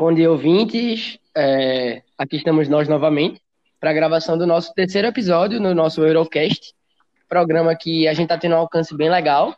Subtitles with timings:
[0.00, 1.18] Bom dia, ouvintes.
[1.36, 3.38] É, aqui estamos nós novamente
[3.78, 6.72] para a gravação do nosso terceiro episódio no nosso Eurocast,
[7.28, 9.54] programa que a gente está tendo um alcance bem legal.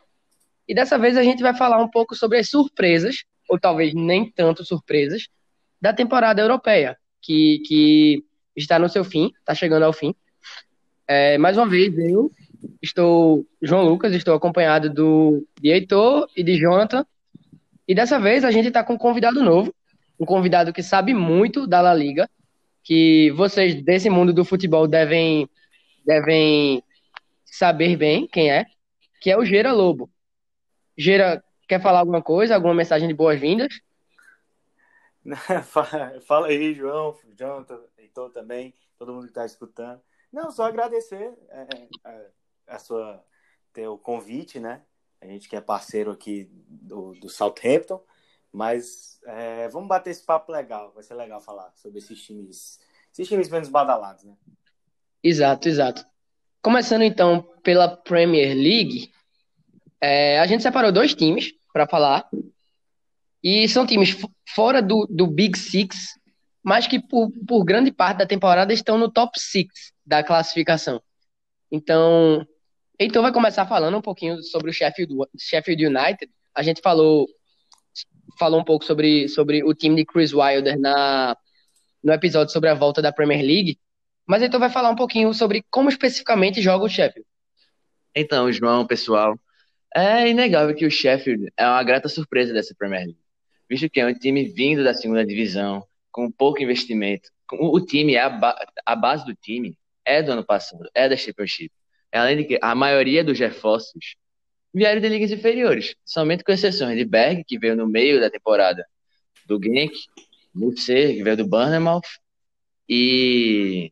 [0.67, 4.29] E dessa vez a gente vai falar um pouco sobre as surpresas, ou talvez nem
[4.29, 5.29] tanto surpresas,
[5.79, 10.13] da temporada europeia, que, que está no seu fim, está chegando ao fim.
[11.07, 12.29] É, mais uma vez, eu
[12.81, 17.05] estou, João Lucas, estou acompanhado do, de Heitor e de Jonathan.
[17.87, 19.73] E dessa vez a gente está com um convidado novo,
[20.19, 22.29] um convidado que sabe muito da La Liga,
[22.83, 25.49] que vocês desse mundo do futebol devem,
[26.05, 26.83] devem
[27.45, 28.65] saber bem quem é,
[29.21, 30.09] que é o Gera Lobo.
[30.97, 33.79] Gera, quer falar alguma coisa, alguma mensagem de boas-vindas?
[36.21, 40.01] Fala aí, João, Jonathan, Heitor também, todo mundo que está escutando.
[40.31, 41.67] Não, só agradecer é,
[42.05, 42.27] é,
[42.67, 43.23] a sua
[43.71, 44.81] teu convite, né?
[45.21, 48.03] A gente que é parceiro aqui do, do Southampton,
[48.53, 50.91] mas é, vamos bater esse papo legal.
[50.93, 52.79] Vai ser legal falar sobre esses times,
[53.11, 54.35] esses times menos badalados, né?
[55.23, 56.05] Exato, exato.
[56.61, 59.11] Começando então pela Premier League,
[59.99, 62.29] é, a gente separou dois times para falar.
[63.41, 64.15] E são times
[64.47, 66.17] fora do, do Big Six,
[66.61, 71.01] mas que por, por grande parte da temporada estão no top six da classificação.
[71.69, 72.47] Então,
[72.97, 76.31] Heitor vai começar falando um pouquinho sobre o Sheffield, Sheffield United.
[76.53, 77.27] A gente falou
[78.43, 81.37] falou um pouco sobre, sobre o time de Chris Wilder na,
[82.03, 83.79] no episódio sobre a volta da Premier League,
[84.25, 87.25] mas Heitor vai falar um pouquinho sobre como especificamente joga o Sheffield.
[88.13, 89.39] Então, João, pessoal,
[89.95, 93.23] é inegável que o Sheffield é uma grata surpresa dessa Premier League,
[93.69, 97.29] visto que é um time vindo da segunda divisão, com pouco investimento.
[97.53, 101.15] O, time, é a, ba a base do time é do ano passado, é da
[101.15, 101.71] Championship.
[102.11, 104.17] Além de que a maioria dos reforços
[104.73, 108.85] vieram de ligas inferiores, somente com exceções de Berg, que veio no meio da temporada
[109.45, 109.93] do Genk,
[110.53, 112.07] Musser, que veio do Bournemouth,
[112.89, 113.91] e...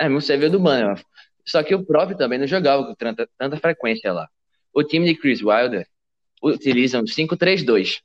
[0.00, 1.02] É, Musser veio do Bournemouth.
[1.46, 4.28] Só que o próprio também não jogava com tanta, tanta frequência lá.
[4.72, 5.86] O time de Chris Wilder
[6.42, 8.00] utiliza um 5-3-2,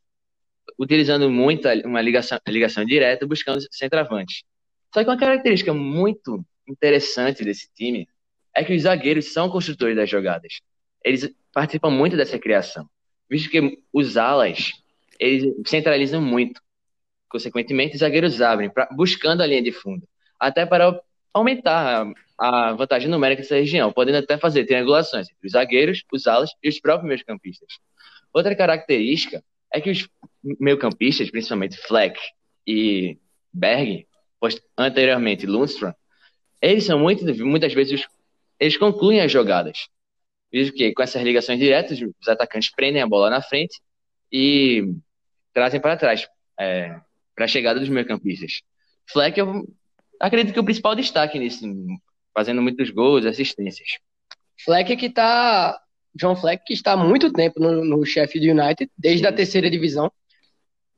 [0.79, 4.45] utilizando muito uma ligação, ligação direta, buscando centroavante.
[4.93, 8.07] Só que uma característica muito interessante desse time
[8.55, 10.61] é que os zagueiros são construtores das jogadas.
[11.03, 12.89] Eles participam muito dessa criação,
[13.29, 14.71] visto que os alas
[15.19, 16.61] eles centralizam muito.
[17.29, 20.07] Consequentemente, os zagueiros abrem, pra, buscando a linha de fundo,
[20.39, 20.99] até para
[21.33, 26.27] aumentar a, a vantagem numérica dessa região, podendo até fazer triangulações entre os zagueiros, os
[26.27, 27.79] alas e os próprios meio-campistas.
[28.31, 30.07] Outra característica é que os
[30.59, 32.19] meio-campistas, principalmente Fleck
[32.67, 33.17] e
[33.51, 34.05] Berg,
[34.77, 35.93] anteriormente Lundstrom,
[36.61, 38.05] eles são muito, muitas vezes
[38.59, 39.87] eles concluem as jogadas.
[40.53, 43.81] Visto que com essas ligações diretas, os atacantes prendem a bola na frente
[44.31, 44.93] e
[45.51, 46.27] trazem para trás,
[46.59, 46.95] é,
[47.35, 48.61] para a chegada dos meio-campistas.
[49.11, 49.67] Fleck, eu
[50.19, 51.65] acredito que o principal destaque nisso,
[52.33, 53.97] fazendo muitos gols, assistências.
[54.63, 55.79] Fleck que está
[56.15, 60.11] John Fleck, que está há muito tempo no, no Sheffield United, desde a terceira divisão,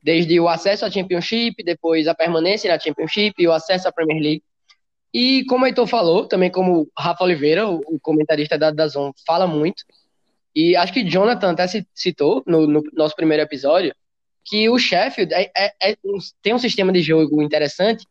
[0.02, 4.22] desde o acesso à Championship, depois a permanência na Championship e o acesso à Premier
[4.22, 4.42] League.
[5.18, 9.82] E como o Heitor falou, também como Rafa Oliveira, o, comentarista da Dazon, fala muito,
[10.54, 13.94] e acho que Jonathan até citou no, no nosso primeiro episódio,
[14.44, 15.96] que o Sheffield é, é, é
[16.42, 18.06] tem um sistema de jogo interessante,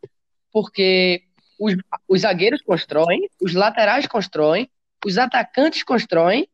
[0.51, 1.21] porque
[1.59, 1.75] os,
[2.09, 4.67] os zagueiros constroem, os laterais constroem,
[5.05, 6.49] os atacantes constroem,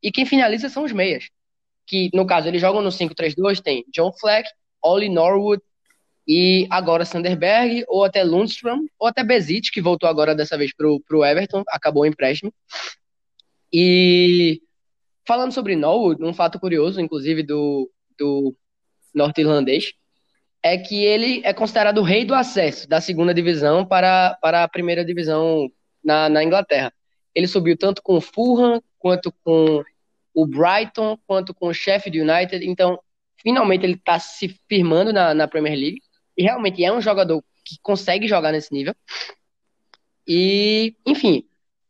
[0.00, 1.28] e quem finaliza são os meias.
[1.84, 4.48] Que, no caso, eles jogam no 5-3-2, tem John Fleck,
[4.80, 5.60] Ollie Norwood,
[6.28, 11.00] e agora Sanderberg, ou até Lundstrom, ou até Bezic, que voltou agora dessa vez pro,
[11.00, 12.52] pro Everton, acabou o empréstimo.
[13.72, 14.60] E
[15.26, 18.54] falando sobre Norwood, um fato curioso, inclusive, do, do
[19.14, 19.94] norte-irlandês,
[20.62, 24.68] é que ele é considerado o rei do acesso da segunda divisão para, para a
[24.68, 25.70] primeira divisão
[26.04, 26.92] na, na Inglaterra.
[27.34, 29.82] Ele subiu tanto com o Fulham, quanto com
[30.34, 32.68] o Brighton, quanto com o Sheffield United.
[32.68, 32.98] Então,
[33.40, 36.00] finalmente ele está se firmando na, na Premier League.
[36.38, 38.94] E realmente é um jogador que consegue jogar nesse nível.
[40.26, 41.44] E, enfim,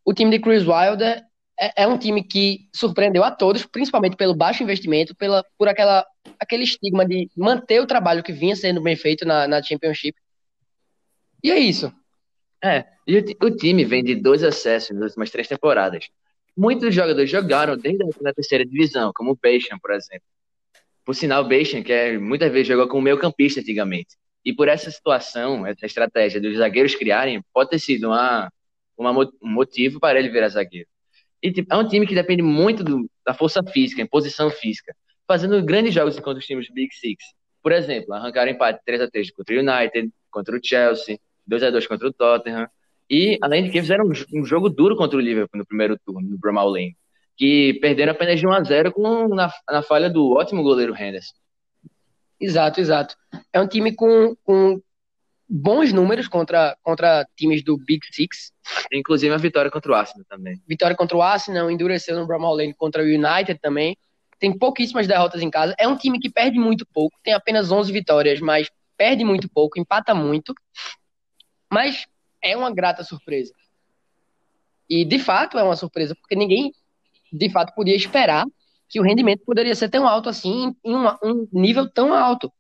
[0.05, 1.23] o time de Chris Wilder
[1.61, 6.07] é, é, um time que surpreendeu a todos, principalmente pelo baixo investimento, pela, por aquela,
[6.41, 10.17] aquele estigma de manter o trabalho que vinha sendo bem feito na, na Championship.
[11.45, 11.93] E é isso.
[12.65, 16.09] É, e o, o, time vem de dois acessos nas últimas três temporadas.
[16.57, 20.27] Muitos jogadores jogaram desde a terceira divisão, como o Bachan, por exemplo.
[21.05, 24.17] Por sinal, o Bachan, que é, muitas vezes jogou como meio campista antigamente.
[24.45, 28.51] E por essa situação, essa estratégia dos zagueiros criarem, pode ter sido uma,
[28.97, 30.89] uma um motivo para ele virar zagueiro.
[31.43, 34.95] E tipo, é um time que depende muito do, da força física, em posição física,
[35.27, 37.25] fazendo grandes jogos contra os times Big Six.
[37.63, 41.19] por exemplo, arrancaram empate 3x3 contra o United, contra o Chelsea,
[41.49, 42.69] 2x2 contra o Tottenham,
[43.11, 46.39] e além de que fizeram um jogo duro contra o Liverpool no primeiro turno, no
[46.39, 46.97] Bramall Lane,
[47.37, 51.35] que perderam apenas de 1x0 com, na, na falha do ótimo goleiro Henderson.
[52.41, 53.17] Exato, exato.
[53.53, 54.81] É um time com, com
[55.49, 58.53] bons números contra, contra times do Big Six.
[58.93, 60.61] Inclusive a vitória contra o Arsenal também.
[60.69, 63.97] Vitória contra o Arsenal, endureceu no Bramall Lane contra o United também.
[64.39, 65.75] Tem pouquíssimas derrotas em casa.
[65.79, 69.81] É um time que perde muito pouco, tem apenas 11 vitórias, mas perde muito pouco,
[69.81, 70.55] empata muito.
[71.71, 72.07] Mas
[72.43, 73.53] é uma grata surpresa.
[74.89, 76.73] E de fato é uma surpresa, porque ninguém
[77.33, 78.47] de fato podia esperar
[78.89, 82.53] que o rendimento poderia ser tão alto assim, em um nível tão alto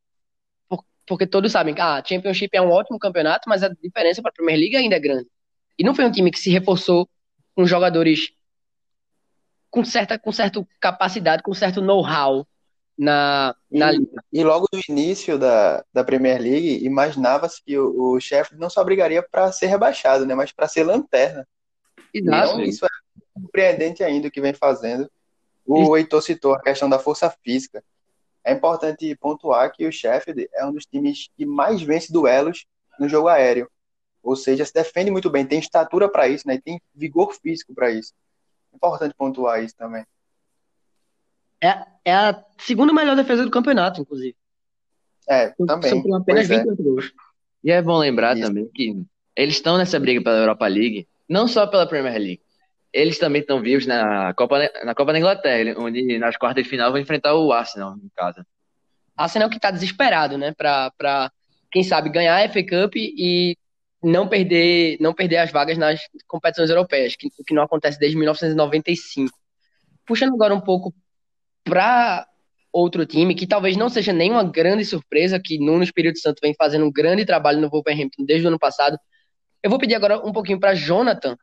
[1.08, 4.30] porque todos sabem que a ah, Championship é um ótimo campeonato, mas a diferença para
[4.30, 5.26] a Premier League ainda é grande.
[5.78, 7.08] E não foi um time que se reforçou
[7.56, 8.30] com jogadores
[9.70, 12.46] com certa, com certa capacidade, com certo know-how
[12.96, 14.24] na, na e, liga.
[14.32, 18.84] E logo no início da, da Premier League, imaginava-se que o, o Sheffield não só
[18.84, 21.46] brigaria para ser rebaixado, né, mas para ser lanterna.
[22.12, 22.52] Exato.
[22.52, 22.88] Então, isso é
[23.40, 25.10] surpreendente ainda o que vem fazendo.
[25.69, 25.97] O.
[25.97, 27.85] Heitor citou a questão da força física.
[28.43, 32.65] É importante pontuar que o Sheffield é um dos times que mais vence duelos
[32.99, 33.70] no jogo aéreo.
[34.23, 36.59] Ou seja, se defende muito bem, tem estatura para isso, né?
[36.59, 38.15] tem vigor físico para isso.
[38.73, 40.05] É importante pontuar isso também.
[41.62, 44.37] É, é a segunda melhor defesa do campeonato, inclusive.
[45.29, 46.03] É, também.
[46.03, 46.75] São apenas 20 é.
[46.76, 47.12] gols.
[47.62, 48.47] E é bom lembrar isso.
[48.47, 49.03] também que
[49.37, 52.41] eles estão nessa briga pela Europa League, não só pela Premier League.
[52.93, 56.90] Eles também estão vivos na Copa, na Copa da Inglaterra, onde nas quartas de final
[56.90, 58.46] vão enfrentar o Arsenal em casa.
[59.17, 60.55] Arsenal que está desesperado, né?
[60.56, 61.31] Para,
[61.70, 63.56] quem sabe, ganhar a FA Cup e
[64.02, 69.37] não perder, não perder as vagas nas competições europeias, que, que não acontece desde 1995.
[70.06, 70.94] Puxando agora um pouco
[71.64, 72.26] para
[72.73, 76.87] outro time, que talvez não seja nenhuma grande surpresa, que Nuno Espírito Santo vem fazendo
[76.87, 78.99] um grande trabalho no Wolverhampton desde o ano passado.
[79.62, 81.37] Eu vou pedir agora um pouquinho para Jonathan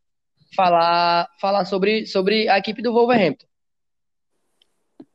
[0.56, 3.46] falar, falar sobre, sobre a equipe do Wolverhampton.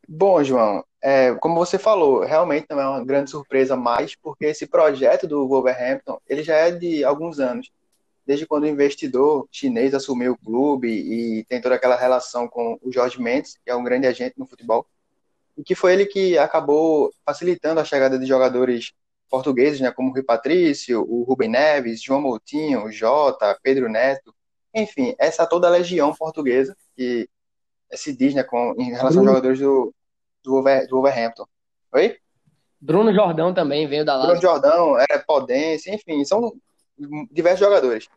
[0.08, 4.66] Bom, João, é, como você falou, realmente não é uma grande surpresa mais, porque esse
[4.66, 7.70] projeto do Wolverhampton ele já é de alguns anos,
[8.26, 12.92] desde quando o investidor chinês assumiu o clube e tem toda aquela relação com o
[12.92, 14.86] Jorge Mendes, que é um grande agente no futebol,
[15.56, 18.92] e que foi ele que acabou facilitando a chegada de jogadores
[19.30, 24.34] portugueses, né, como o Rui Patrício, o Rubem Neves, João Moutinho, o Jota, Pedro Neto,
[24.74, 27.28] enfim, essa toda a legião portuguesa que
[27.92, 29.30] se diz né, com, em relação Bruno.
[29.30, 29.94] aos jogadores do,
[30.42, 31.46] do, Over, do Overhampton.
[31.92, 32.16] Oi?
[32.80, 34.26] Bruno Jordão também veio da lá.
[34.26, 36.52] Bruno Jordão, é, Podense, enfim, são
[37.30, 38.08] diversos jogadores.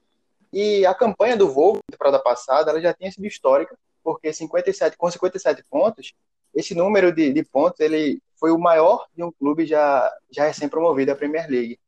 [0.52, 4.96] E a campanha do Volvo, na temporada passada, ela já tinha sido histórica, porque 57,
[4.96, 6.14] com 57 pontos,
[6.54, 11.12] esse número de, de pontos ele foi o maior de um clube já, já recém-promovido
[11.12, 11.80] à Premier League.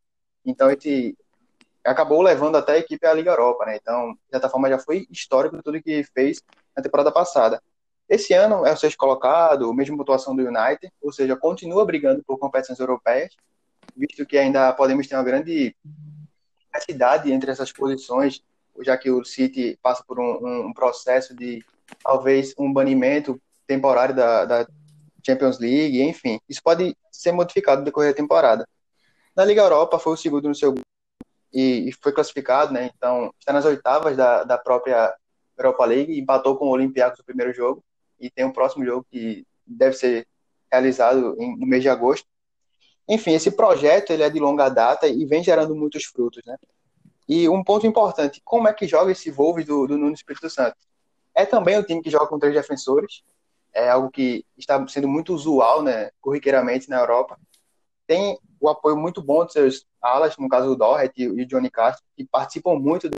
[0.44, 1.16] Então, esse,
[1.86, 3.78] acabou levando até a equipe à Liga Europa, né?
[3.78, 6.42] Então, de certa forma, já foi histórico tudo que fez
[6.76, 7.62] na temporada passada.
[8.10, 12.38] Esse ano é o sexto colocado, mesma pontuação do United, ou seja, continua brigando por
[12.38, 13.36] competições europeias,
[13.96, 15.76] visto que ainda podemos ter uma grande
[16.60, 18.44] diversidade entre essas posições,
[18.82, 21.64] já que o City passa por um, um processo de
[22.04, 24.68] talvez um banimento temporário da, da
[25.26, 28.68] Champions League, enfim, isso pode ser modificado no decorrer da temporada.
[29.36, 30.76] Na Liga Europa foi o segundo no seu
[31.56, 32.92] e, e, foi classificado, né?
[32.96, 35.16] Então está nas oitavas da, da própria
[35.58, 37.82] Europa League, empatou com o Olympiacos no primeiro jogo
[38.20, 40.28] e tem um próximo jogo que deve ser
[40.70, 42.28] realizado em, no mês de agosto.
[43.08, 46.58] Enfim, esse projeto ele é de longa data e vem gerando muitos frutos, né?
[47.28, 50.76] E um ponto importante, como é que joga esse Wolves do, do Nuno Espírito Santo?
[51.34, 53.24] É também um time que joga com três defensores,
[53.74, 57.40] é algo que está sendo muito usual, né, corriqueiramente na Europa.
[58.08, 61.70] Tem o apoio muito bom dos seus alas, no caso o Doherty e o Johnny
[61.70, 63.10] Castro, que participam muito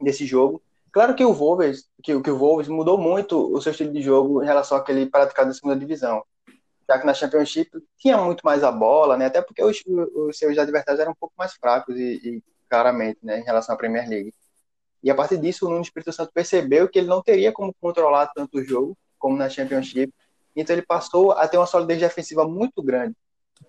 [0.00, 0.62] desse jogo.
[0.92, 4.42] Claro que o Wolves, que, que o Wolves mudou muito o seu estilo de jogo
[4.42, 6.22] em relação àquele praticado na segunda divisão.
[6.88, 9.26] Já que na Championship tinha muito mais a bola, né?
[9.26, 13.40] Até porque os, os seus adversários eram um pouco mais fracos e, e claramente, né,
[13.40, 14.32] em relação à Premier League.
[15.02, 18.28] E a partir disso, o Nuno Espírito Santo percebeu que ele não teria como controlar
[18.28, 20.12] tanto o jogo como na Championship.
[20.56, 23.14] Então ele passou a ter uma solidez defensiva muito grande.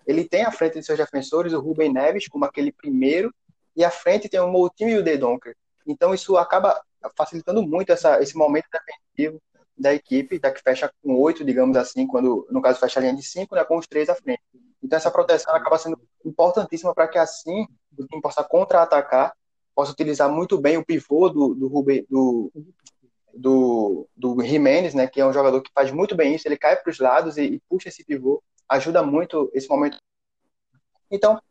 [0.06, 3.34] Ele tem à frente de seus defensores o Ruben Neves como aquele primeiro,
[3.76, 5.56] e à frente tem o Moutinho e o De Donker.
[5.88, 6.80] Então isso acaba
[7.18, 9.42] facilitando muito essa, esse momento defensivo
[9.78, 13.16] da equipe, da que fecha com oito, digamos assim, quando no caso fecha a linha
[13.16, 14.42] de cinco, né, com os três à frente.
[14.84, 17.66] Então essa proteção acaba sendo importantíssima para que assim
[17.98, 19.34] o time possa contra-atacar,
[19.74, 22.52] possa utilizar muito bem o pivô do, do, do,
[23.34, 26.76] do, do Jimenez, né, que é um jogador que faz muito bem isso, ele cai
[26.76, 29.98] para os lados e, e, puxa esse pivô, ajuda muito esse momento
[31.12, 31.42] Então,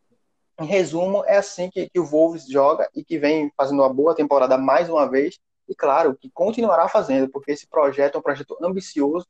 [0.60, 4.14] em resumo, é assim que, que o Wolves joga e que vem fazendo uma boa
[4.14, 5.38] temporada mais uma vez.
[5.68, 9.26] E claro, que continuará fazendo, porque esse projeto é um projeto ambicioso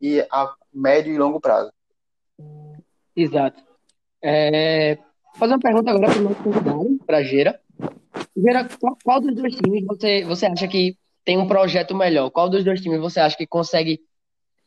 [0.00, 1.70] e a médio e longo prazo.
[3.14, 3.62] Exato.
[4.22, 7.60] É, vou fazer uma pergunta agora para o nosso convidado, para a Gera.
[8.36, 12.30] Gera, qual, qual, dos dois times você, você acha que tem um projeto melhor?
[12.30, 14.00] Qual dos dois times você acha que consegue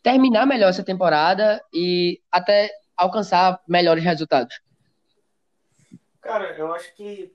[0.01, 4.59] terminar melhor essa temporada e até alcançar melhores resultados?
[6.21, 7.33] Cara, eu acho que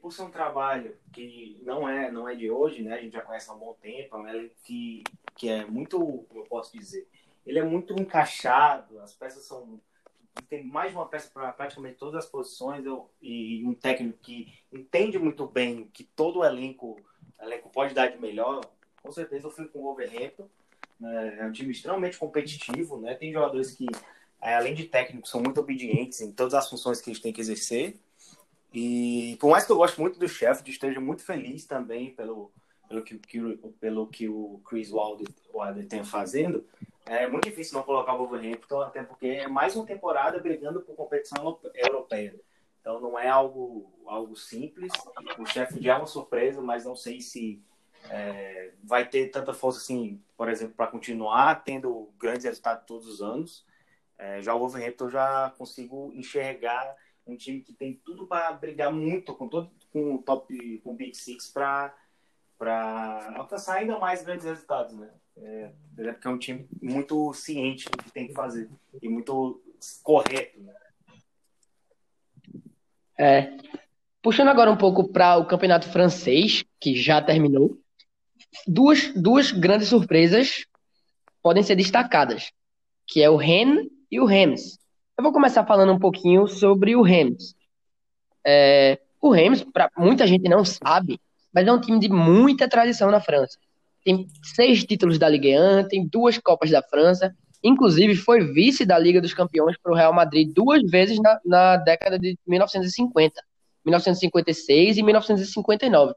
[0.00, 2.94] por ser um trabalho que não é não é de hoje, né?
[2.94, 5.02] A gente já conhece há um bom tempo, é que
[5.36, 5.98] que é muito,
[6.28, 7.06] como eu posso dizer,
[7.46, 9.80] ele é muito encaixado, as peças são
[10.48, 14.52] tem mais de uma peça para praticamente todas as posições eu, e um técnico que
[14.72, 17.00] entende muito bem que todo o elenco,
[17.40, 18.60] elenco pode dar de melhor.
[19.02, 20.48] Com certeza eu fui com o Wolverhampton.
[20.98, 21.38] Né?
[21.40, 23.14] É um time extremamente competitivo, né?
[23.14, 23.86] Tem jogadores que,
[24.42, 27.40] é, além de técnicos, são muito obedientes em todas as funções que eles têm que
[27.40, 27.96] exercer.
[28.72, 32.52] E por mais que eu goste muito do Sheffield, esteja muito feliz também pelo,
[32.88, 33.18] pelo, que,
[33.80, 36.64] pelo que o Chris Wilder, tem fazendo,
[37.06, 40.94] é muito difícil não colocar o Wolverhampton, até porque é mais uma temporada brigando por
[40.94, 42.38] competição europeia.
[42.80, 44.92] Então não é algo, algo simples.
[45.38, 47.62] O Sheffield é uma surpresa, mas não sei se
[48.10, 53.22] é, vai ter tanta força assim, por exemplo, para continuar tendo grandes resultados todos os
[53.22, 53.66] anos.
[54.18, 56.96] É, já o Wolverhampton já consigo enxergar
[57.26, 60.94] um time que tem tudo para brigar muito com todo com o top com o
[60.94, 61.94] Big Six para
[62.58, 65.08] para alcançar ainda mais grandes resultados, né?
[65.36, 68.68] É, é, porque é um time muito ciente do que tem que fazer
[69.00, 69.62] e muito
[70.02, 70.74] correto, né?
[73.16, 73.56] É.
[74.20, 77.78] Puxando agora um pouco para o campeonato francês, que já terminou,
[78.66, 80.64] duas, duas grandes surpresas
[81.42, 82.50] podem ser destacadas,
[83.06, 84.78] que é o Rennes e o Reims.
[85.16, 87.54] Eu vou começar falando um pouquinho sobre o Reims.
[88.46, 91.20] É, o Reims, para muita gente não sabe,
[91.52, 93.58] mas é um time de muita tradição na França.
[94.04, 98.98] Tem seis títulos da Ligue 1, tem duas Copas da França, inclusive foi vice da
[98.98, 103.42] Liga dos Campeões para o Real Madrid duas vezes na, na década de 1950,
[103.84, 106.14] 1956 e 1959.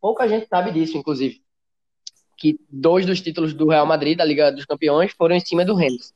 [0.00, 1.42] Pouca gente sabe disso, inclusive,
[2.36, 5.74] que dois dos títulos do Real Madrid da Liga dos Campeões foram em cima do
[5.74, 6.12] Reims.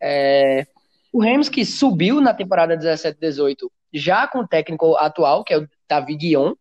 [0.00, 0.66] É,
[1.12, 5.68] o Reims que subiu na temporada 17-18 já com o técnico atual, que é o
[5.88, 6.54] David Guion,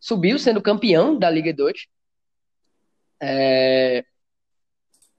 [0.00, 1.86] subiu sendo campeão da Liga 2.
[3.20, 4.04] É...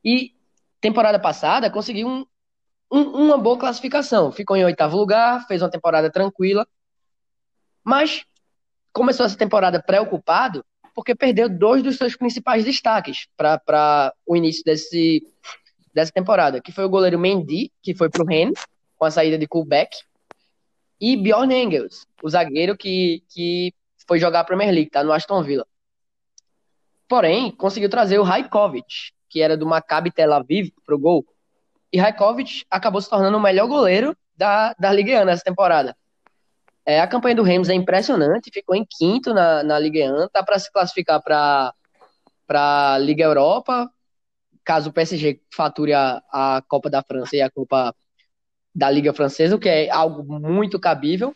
[0.03, 0.33] E
[0.79, 2.25] temporada passada conseguiu um,
[2.91, 4.31] um, uma boa classificação.
[4.31, 6.67] Ficou em oitavo lugar, fez uma temporada tranquila.
[7.83, 8.23] Mas
[8.93, 10.63] começou essa temporada preocupado
[10.99, 15.23] porque perdeu dois dos seus principais destaques para o início desse,
[15.93, 18.61] dessa temporada, que foi o goleiro Mendy, que foi para o Rennes,
[18.97, 19.95] com a saída de Kubeck,
[20.99, 23.73] e Bjorn Engels, o zagueiro que, que
[24.05, 25.65] foi jogar a Premier League, tá no Aston Villa.
[27.07, 31.25] Porém, conseguiu trazer o Raikovic, que era do Maccabi Tel Aviv, pro gol.
[31.93, 35.95] E Raikovic acabou se tornando o melhor goleiro da, da Liga 1 nessa temporada.
[36.85, 40.43] É, a campanha do Ramos é impressionante, ficou em quinto na, na Liga 1, tá
[40.43, 41.73] para se classificar para
[42.47, 43.87] para Liga Europa,
[44.65, 47.95] caso o PSG fature a, a Copa da França e a Copa
[48.73, 51.35] da Liga Francesa, o que é algo muito cabível.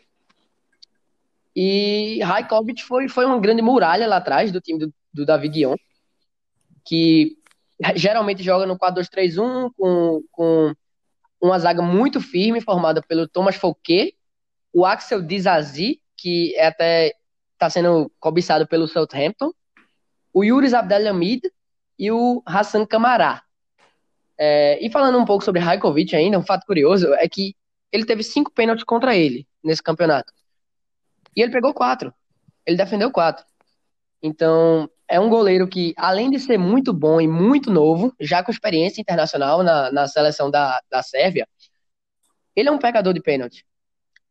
[1.54, 5.76] E Raikovic foi, foi uma grande muralha lá atrás do time do, do David Guion,
[6.84, 7.36] que
[7.94, 10.74] geralmente joga no 4-2-3-1 com, com
[11.40, 14.16] uma zaga muito firme, formada pelo Thomas Fouquet,
[14.74, 17.14] o Axel Dizazi, que é até
[17.52, 19.52] está sendo cobiçado pelo Southampton,
[20.32, 21.42] o Yuris Abdelhamid
[21.96, 23.42] e o Hassan Camará.
[24.36, 27.54] É, e falando um pouco sobre Raikovic ainda, um fato curioso é que
[27.92, 30.32] ele teve cinco pênaltis contra ele nesse campeonato.
[31.36, 32.12] E ele pegou quatro.
[32.66, 33.44] Ele defendeu quatro.
[34.20, 38.50] Então, é um goleiro que, além de ser muito bom e muito novo, já com
[38.50, 41.46] experiência internacional na, na seleção da, da Sérvia,
[42.56, 43.64] ele é um pegador de pênalti.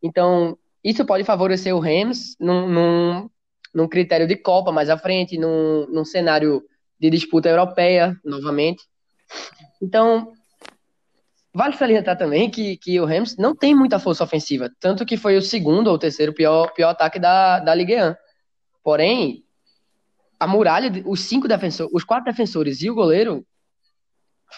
[0.03, 3.29] Então, isso pode favorecer o Rams num, num,
[3.74, 6.62] num critério de Copa mais à frente, num, num cenário
[7.00, 8.83] de disputa europeia, novamente.
[9.81, 10.33] Então,
[11.53, 15.38] vale salientar também que, que o Rams não tem muita força ofensiva, tanto que foi
[15.38, 18.15] o segundo ou terceiro pior, pior ataque da, da Ligue 1.
[18.83, 19.45] Porém,
[20.38, 23.45] a muralha, os cinco defensores, os quatro defensores e o goleiro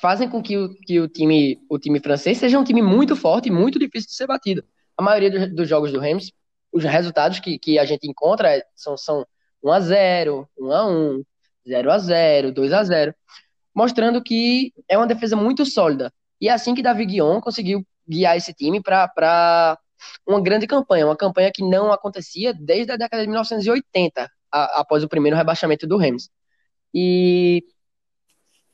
[0.01, 3.49] fazem com que o, que o, time, o time francês seja um time muito forte
[3.49, 4.63] e muito difícil de ser batido.
[4.97, 6.31] A maioria dos, dos jogos do Rams,
[6.71, 9.25] os resultados que, que a gente encontra são, são
[9.63, 11.23] 1x0, 1x1,
[11.67, 13.13] 0x0, 2x0
[13.75, 16.11] mostrando que é uma defesa muito sólida.
[16.39, 19.77] E é assim que Davi Guion conseguiu guiar esse time para
[20.25, 25.03] uma grande campanha, uma campanha que não acontecia desde a década de 1980, a, após
[25.03, 26.29] o primeiro rebaixamento do Rams.
[26.93, 27.65] E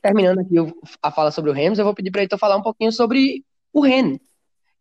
[0.02, 0.56] terminando aqui
[1.02, 3.82] a fala sobre o Rams, eu vou pedir para Heitor falar um pouquinho sobre o
[3.82, 4.20] Rennes.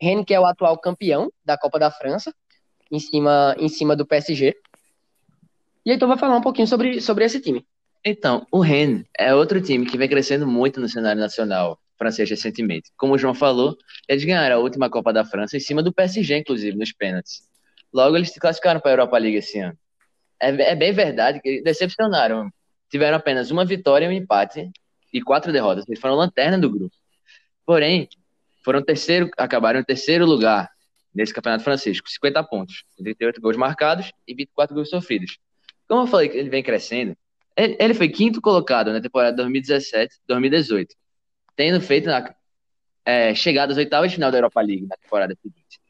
[0.01, 2.35] Rennes, que é o atual campeão da Copa da França,
[2.91, 4.57] em cima, em cima do PSG.
[5.85, 7.65] E Heitor vai falar um pouquinho sobre, sobre esse time.
[8.05, 12.91] Então, o Rennes é outro time que vem crescendo muito no cenário nacional francês recentemente.
[12.97, 13.77] Como o João falou,
[14.09, 17.43] eles ganharam a última Copa da França em cima do PSG, inclusive, nos pênaltis.
[17.93, 19.77] Logo, eles se classificaram para a Europa League esse ano.
[20.41, 22.51] É, é bem verdade que decepcionaram.
[22.91, 24.71] Tiveram apenas uma vitória e um empate
[25.13, 25.85] e quatro derrotas.
[25.87, 26.95] Eles foram lanterna do grupo.
[27.67, 28.09] Porém,
[28.63, 30.71] foram terceiro, acabaram em terceiro lugar
[31.15, 35.39] nesse campeonato francês, com 50 pontos, 38 gols marcados e 24 gols sofridos.
[35.89, 37.17] Como eu falei que ele vem crescendo,
[37.57, 40.89] ele foi quinto colocado na temporada 2017-2018,
[41.57, 42.35] tendo feito na,
[43.05, 45.81] é, chegado às oitavas de final da Europa League na temporada seguinte.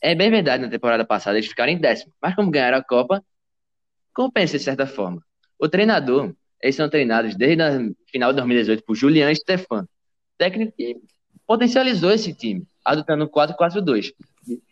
[0.00, 3.24] É bem verdade, na temporada passada eles ficaram em décimo, mas como ganharam a Copa,
[4.14, 5.22] compensa de certa forma.
[5.58, 7.80] O treinador, eles são treinados desde a
[8.10, 9.88] final de 2018 por Julian Stefan,
[10.36, 11.00] técnico que
[11.46, 14.12] potencializou esse time, adotando um 4-4-2.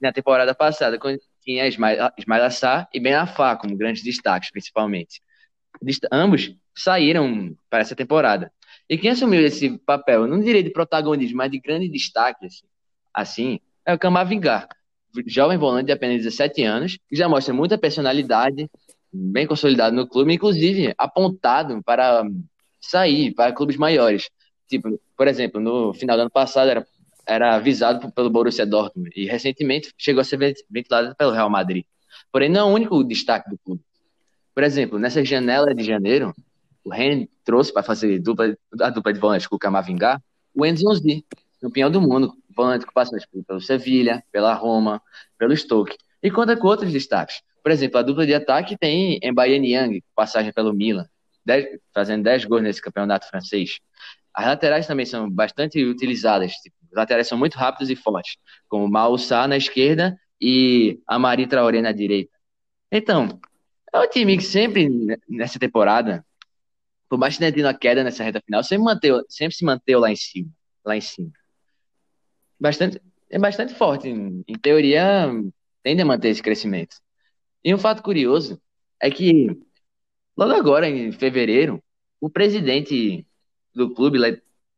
[0.00, 2.10] Na temporada passada, quando tinha Ismail,
[2.42, 5.20] Assar e Ben Afá como grandes destaques, principalmente.
[6.10, 8.50] Ambos saíram para essa temporada.
[8.88, 12.66] E quem assumiu esse papel, não diria de protagonismo, mas de grande destaque, assim,
[13.12, 14.68] assim é o Camavingar,
[15.26, 18.68] jovem volante de apenas 17 anos, que já mostra muita personalidade,
[19.12, 22.24] bem consolidado no clube, inclusive apontado para
[22.80, 24.28] sair para clubes maiores.
[24.68, 26.86] Tipo, por exemplo, no final do ano passado era,
[27.26, 30.38] era avisado pelo Borussia Dortmund e recentemente chegou a ser
[30.70, 31.84] ventilado pelo Real Madrid.
[32.32, 33.82] Porém, não é o único destaque do clube.
[34.54, 36.32] Por exemplo, nessa janela de janeiro,
[36.84, 40.22] o Ren trouxe para fazer dupla, a dupla de volantes com o Camavinga
[40.54, 41.24] o Enzo Zonzi,
[41.60, 45.02] campeão do mundo, volante com passagens pelo Sevilha, pela Roma,
[45.36, 47.42] pelo Stoke, e conta com outros destaques.
[47.62, 51.06] Por exemplo, a dupla de ataque tem Mbaye Niang, passagem pelo Milan,
[51.44, 53.80] dez, fazendo 10 gols nesse campeonato francês.
[54.34, 56.52] As laterais também são bastante utilizadas.
[56.54, 58.36] Tipo, os laterais são muito rápidos e fortes,
[58.68, 62.36] como Mao Sa na esquerda e Amari Traoré na direita.
[62.90, 63.40] Então,
[63.92, 64.88] é um time que sempre,
[65.28, 66.26] nessa temporada,
[67.08, 69.98] por mais que tenha tido uma queda nessa reta final, sempre, manteve, sempre se manteve
[69.98, 70.50] lá em cima.
[70.84, 71.30] Lá em cima.
[72.58, 74.08] Bastante, é bastante forte.
[74.08, 75.30] Em teoria,
[75.82, 76.96] tende a manter esse crescimento.
[77.62, 78.60] E um fato curioso
[79.00, 79.46] é que,
[80.36, 81.82] logo agora, em fevereiro,
[82.20, 83.24] o presidente
[83.74, 84.18] do clube,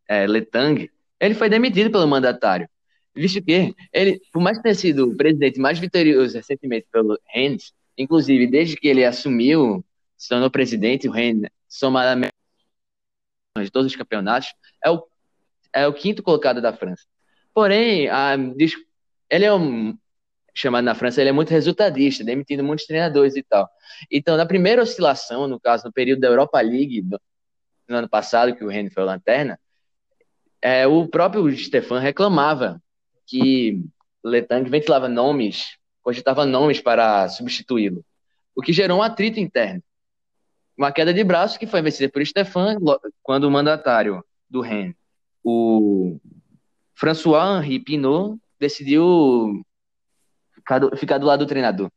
[0.08, 2.68] é, Letang, ele foi demitido pelo mandatário.
[3.14, 8.46] Visto que ele, por mais ter sido o presidente mais vitorioso recentemente pelo Rennes, Inclusive,
[8.46, 9.84] desde que ele assumiu,
[10.16, 12.32] se tornou presidente, o Reino, somadamente
[13.58, 14.52] de todos os campeonatos,
[14.84, 15.06] é o,
[15.72, 17.04] é o quinto colocado da França.
[17.54, 18.36] Porém, a,
[19.30, 19.96] ele é um,
[20.54, 23.66] chamado na França, ele é muito resultadista, demitindo muitos treinadores e tal.
[24.10, 27.02] Então, na primeira oscilação, no caso, no período da Europa League,
[27.88, 29.58] no ano passado, que o Rennes foi lanterna,
[30.60, 32.82] é, o próprio Stefan reclamava
[33.26, 33.84] que
[34.24, 38.04] Letang ventilava nomes cogitava nomes para substituí-lo,
[38.54, 39.82] o que gerou um atrito interno.
[40.78, 42.76] Uma queda de braço que foi vencida por Stefan
[43.24, 44.94] quando o mandatário do Rennes,
[45.42, 46.20] o
[46.94, 49.64] François-Henri Pinot, decidiu
[50.96, 51.90] ficar do lado do treinador.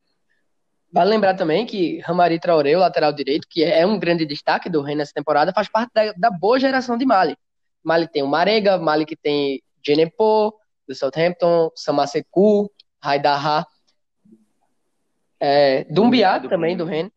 [0.91, 4.81] Vale lembrar também que Ramari Traoré, o lateral direito, que é um grande destaque do
[4.81, 7.37] Rennes nessa temporada, faz parte da, da boa geração de Mali.
[7.83, 10.53] Mali tem o Marega, Mali que tem Genepo,
[10.87, 13.65] do Southampton, Samaseku, Haidaha,
[15.39, 17.09] é, Dumbiá do também, do Ren.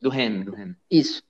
[0.00, 0.74] Do Ren, do Ren.
[0.90, 1.22] Isso.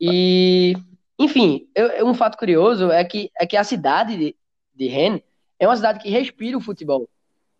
[0.00, 0.74] E,
[1.18, 4.36] enfim, eu, um fato curioso é que, é que a cidade de,
[4.74, 5.20] de Ren
[5.58, 7.08] é uma cidade que respira o futebol.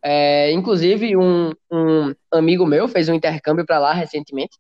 [0.09, 4.57] É, inclusive, um, um amigo meu fez um intercâmbio para lá recentemente.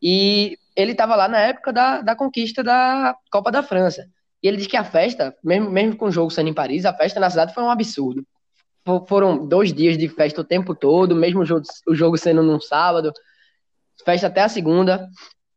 [0.00, 4.06] E ele estava lá na época da, da conquista da Copa da França.
[4.42, 6.94] E ele disse que a festa, mesmo, mesmo com o jogo sendo em Paris, a
[6.94, 8.24] festa na cidade foi um absurdo
[9.06, 12.60] foram dois dias de festa o tempo todo, mesmo o jogo, o jogo sendo num
[12.60, 13.12] sábado,
[14.04, 15.08] festa até a segunda.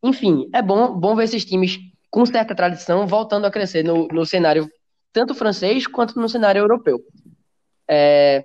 [0.02, 1.78] Enfim, é bom, bom ver esses times
[2.10, 4.68] com certa tradição voltando a crescer no, no cenário
[5.14, 7.00] tanto francês quanto no cenário europeu.
[7.88, 8.44] É...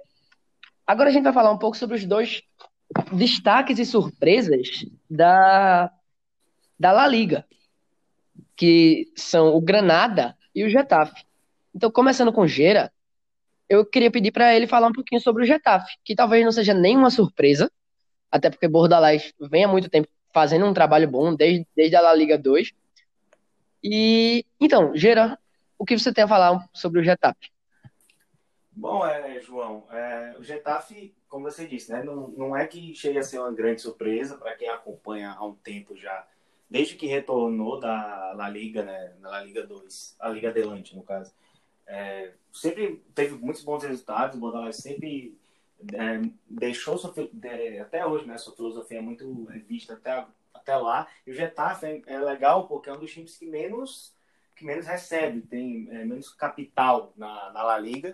[0.86, 2.42] Agora a gente vai falar um pouco sobre os dois
[3.12, 5.90] destaques e surpresas da,
[6.78, 7.46] da La Liga,
[8.56, 11.24] que são o Granada e o Getafe.
[11.74, 12.92] Então, começando com Gera,
[13.68, 16.74] eu queria pedir para ele falar um pouquinho sobre o Getafe, que talvez não seja
[16.74, 17.70] nenhuma surpresa,
[18.30, 22.14] até porque Bordalás vem há muito tempo fazendo um trabalho bom, desde, desde a La
[22.14, 22.72] Liga 2.
[23.82, 25.38] E, então, Gera,
[25.78, 27.53] o que você tem a falar sobre o Getafe?
[28.76, 33.18] Bom, é, João, é, o Getafe, como você disse, né, não, não é que chegue
[33.18, 36.26] a ser uma grande surpresa para quem acompanha há um tempo já,
[36.68, 41.32] desde que retornou da La Liga, né, La Liga 2, a Liga Adelante, no caso.
[41.86, 45.38] É, sempre teve muitos bons resultados, o Bordalas sempre
[45.92, 47.14] é, deixou sua,
[47.80, 52.02] até hoje, né, sua filosofia é muito vista até, até lá, e o Getafe é,
[52.06, 54.12] é legal porque é um dos times que menos
[54.56, 58.12] que menos recebe, tem é, menos capital na, na La Liga,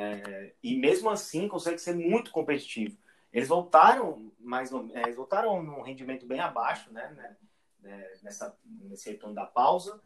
[0.00, 2.96] é, e mesmo assim consegue ser muito competitivo.
[3.32, 7.36] Eles voltaram mais é, eles voltaram num rendimento bem abaixo, né, né,
[7.82, 10.00] né nessa nesse retorno da pausa,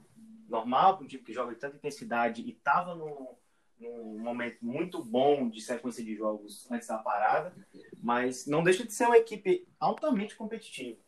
[0.48, 3.35] normal para um time que joga de tanta intensidade e estava num,
[3.78, 7.55] num momento muito bom de sequência de jogos antes da parada,
[8.02, 10.98] mas não deixa de ser uma equipe altamente competitiva.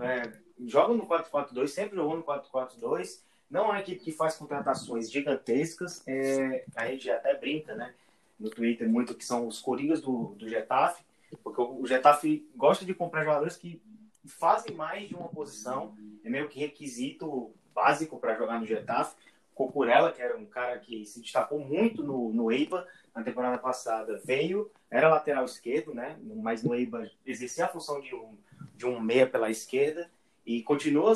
[0.00, 0.32] É,
[0.64, 6.02] joga no 4-4-2, sempre jogou no 4-4-2 não é uma equipe que faz contratações gigantescas.
[6.06, 7.94] É, a gente até brinca, né?
[8.38, 11.02] No Twitter, muito que são os coringas do, do Getafe,
[11.42, 13.80] porque o Getafe gosta de comprar jogadores que
[14.26, 15.96] fazem mais de uma posição.
[16.24, 19.16] É meio que requisito básico para jogar no Getafe.
[19.54, 24.20] Cocurella, que era um cara que se destacou muito no, no EIBA na temporada passada,
[24.22, 26.18] veio, era lateral esquerdo, né?
[26.22, 28.36] Mas no EIBA exercia a função de um,
[28.76, 30.10] de um meia pela esquerda
[30.44, 31.12] e continua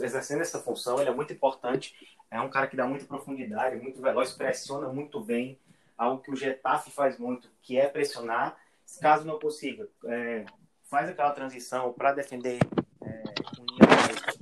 [0.00, 1.00] exercendo essa função.
[1.00, 1.94] Ele é muito importante.
[2.30, 5.58] É um cara que dá muita profundidade, muito veloz, pressiona muito bem.
[5.96, 8.56] Algo que o Getafe faz muito, que é pressionar.
[9.00, 10.44] Caso não consiga, é,
[10.84, 12.58] faz aquela transição para defender
[13.00, 13.22] é,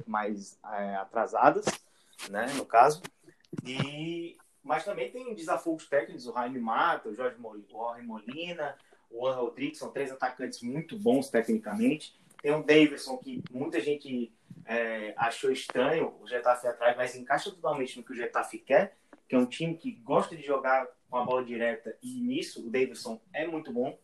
[0.07, 1.67] mais, é, atrasadas,
[2.29, 3.03] né, no caso.
[3.65, 8.77] E, mas também tem desafios técnicos, o Jaime Mata, o Jorge Molina,
[9.11, 12.19] o Juan Rodrigues, são três atacantes muito bons tecnicamente.
[12.43, 14.33] Tem o Davidson, que muita gente
[14.65, 18.97] é, achou estranho o Getafe atrás, mas encaixa totalmente no que o Getafe quer,
[19.29, 22.71] que é um time que gosta de jogar com a bola direta, e nisso o
[22.71, 23.99] Davidson é muito bom.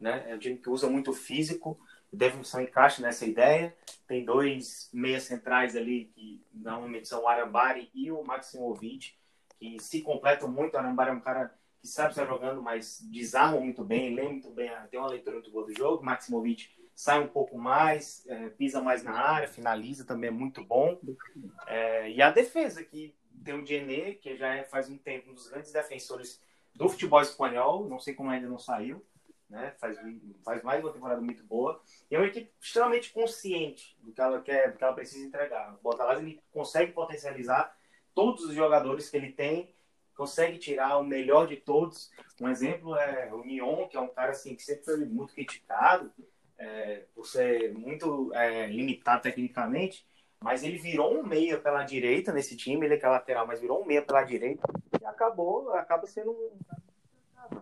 [0.00, 0.24] Né?
[0.28, 1.78] É um time que usa muito físico.
[2.12, 3.74] O Davidson encaixa nessa ideia.
[4.06, 9.14] Tem dois meias centrais ali, que normalmente são o Arambari e o Maximovic,
[9.58, 10.74] que se completam muito.
[10.74, 14.50] O Arambari é um cara que sabe estar jogando, mas desarma muito bem, lê muito
[14.50, 16.02] bem, tem uma leitura muito boa do jogo.
[16.02, 20.64] O Maximovic sai um pouco mais, é, pisa mais na área, finaliza também é muito
[20.64, 20.98] bom.
[21.66, 23.14] É, e a defesa, que
[23.44, 26.40] tem o Dienê, que já é, faz um tempo um dos grandes defensores
[26.74, 29.04] do futebol espanhol, não sei como ainda não saiu,
[29.48, 29.72] né?
[29.78, 29.96] faz,
[30.44, 31.80] faz mais uma temporada muito boa.
[32.10, 35.74] E é uma equipe extremamente consciente do que ela quer, do que ela precisa entregar.
[35.74, 37.76] O Botalás ele consegue potencializar
[38.14, 39.72] todos os jogadores que ele tem,
[40.16, 42.10] consegue tirar o melhor de todos.
[42.40, 46.12] Um exemplo é o Nion, que é um cara assim, que sempre foi muito criticado,
[46.58, 50.06] é, por ser muito é, limitado tecnicamente,
[50.44, 53.62] mas ele virou um meia pela direita nesse time, ele é que é lateral, mas
[53.62, 54.62] virou um meia pela direita
[55.00, 57.58] e acabou, acaba sendo um,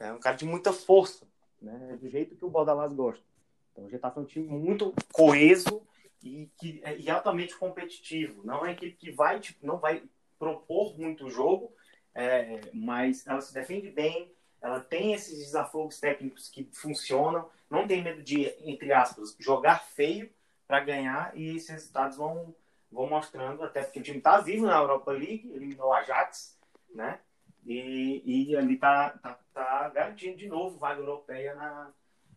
[0.00, 1.24] é, um cara de muita força,
[1.62, 3.22] né, do jeito que o Bordalás gosta.
[3.70, 5.86] Então o Getafe é um time muito coeso
[6.20, 8.44] e, que, é, e altamente competitivo.
[8.44, 10.02] Não é aquele que vai, tipo, não vai
[10.36, 11.72] propor muito jogo,
[12.12, 18.02] é, mas ela se defende bem, ela tem esses desafios técnicos que funcionam, não tem
[18.02, 20.28] medo de, entre aspas, jogar feio
[20.66, 22.54] para ganhar e esses resultados vão,
[22.90, 26.58] vão mostrando, até porque o time está vivo na Europa League, eliminou o Ajax,
[26.94, 27.20] né?
[27.64, 31.90] E, e ali está tá, tá garantindo de novo vaga europeia na,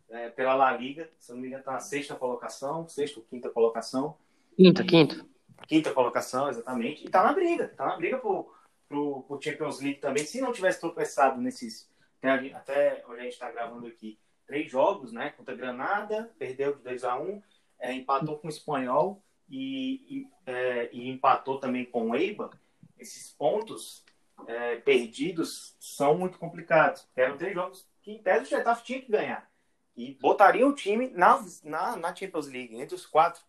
[0.10, 1.10] é, pela La Liga.
[1.20, 4.18] Se não me engano, está na sexta colocação, sexta ou quinta colocação.
[4.56, 5.26] Quinta, e, quinta.
[5.68, 7.04] Quinta colocação, exatamente.
[7.04, 8.56] E está na briga, está na briga por,
[8.88, 10.26] pro, pro Champions League também.
[10.26, 11.88] Se não tivesse tropeçado nesses.
[12.22, 15.30] Até, até hoje a gente está gravando aqui três jogos, né?
[15.38, 17.42] Contra Granada, perdeu de 2 a 1
[17.80, 22.50] é, empatou com o Espanhol e, e, é, e, empatou também com o Eibar.
[22.98, 24.04] Esses pontos
[24.48, 27.08] é, perdidos são muito complicados.
[27.16, 29.50] Eram três jogos que, em tese, o Getafe tinha que ganhar.
[29.96, 33.42] E botaria o time na, na, na Champions League, entre os quatro.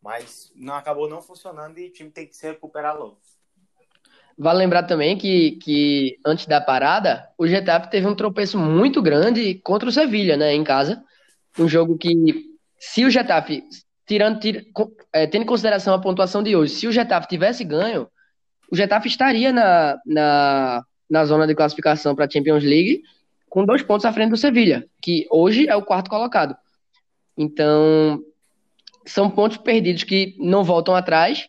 [0.00, 3.18] Mas não acabou não funcionando e o time tem que se recuperar logo.
[4.38, 9.56] Vale lembrar também que, que antes da parada, o Getafe teve um tropeço muito grande
[9.56, 11.04] contra o Sevilha, né, em casa.
[11.58, 12.14] Um jogo que,
[12.78, 13.64] se o Getafe,
[14.06, 14.66] tirando, tir,
[15.12, 18.08] é, tendo em consideração a pontuação de hoje, se o Getafe tivesse ganho,
[18.70, 23.02] o Getafe estaria na, na, na zona de classificação para a Champions League
[23.48, 26.54] com dois pontos à frente do Sevilha, que hoje é o quarto colocado.
[27.36, 28.22] Então,
[29.06, 31.48] são pontos perdidos que não voltam atrás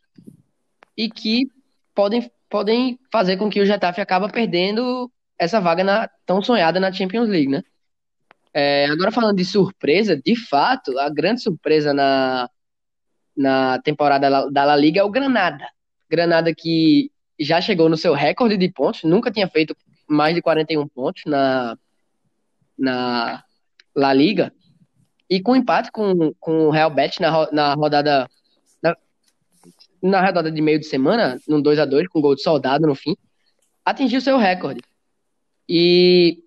[0.95, 1.49] e que
[1.93, 6.91] podem podem fazer com que o Getafe acaba perdendo essa vaga na, tão sonhada na
[6.91, 7.63] Champions League, né?
[8.53, 12.49] É, agora falando de surpresa, de fato, a grande surpresa na,
[13.35, 15.67] na temporada da La Liga é o Granada.
[16.09, 19.75] Granada que já chegou no seu recorde de pontos, nunca tinha feito
[20.07, 21.77] mais de 41 pontos na,
[22.77, 23.43] na
[23.95, 24.51] La Liga.
[25.29, 28.27] E com empate com, com o Real Betis na, na rodada
[30.01, 32.95] na, rodada de meio de semana, num 2 a 2 com gol de soldado no
[32.95, 33.15] fim,
[33.85, 34.81] atingiu seu recorde.
[35.67, 36.43] E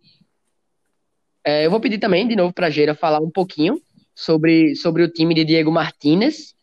[1.44, 3.80] é, eu vou pedir também, de novo, para a Geira falar um pouquinho
[4.14, 6.54] sobre, sobre o time de Diego Martinez,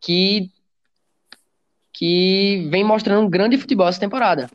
[0.00, 0.50] que,
[1.92, 4.48] que vem mostrando um grande futebol essa temporada.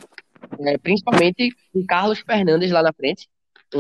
[0.60, 3.28] É, principalmente com Carlos Fernandes lá na frente,
[3.76, 3.80] um,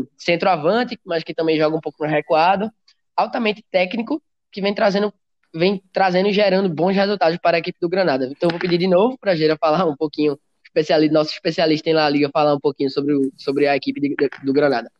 [0.00, 2.70] um centroavante, mas que também joga um pouco no recuado,
[3.16, 5.12] altamente técnico, que vem trazendo
[5.54, 8.28] vem trazendo e gerando bons resultados para a equipe do Granada.
[8.30, 10.38] Então, vou pedir de novo para a Geira falar um pouquinho,
[10.78, 14.28] especialista, nosso especialista em La Liga, falar um pouquinho sobre, sobre a equipe de, de,
[14.44, 14.90] do Granada.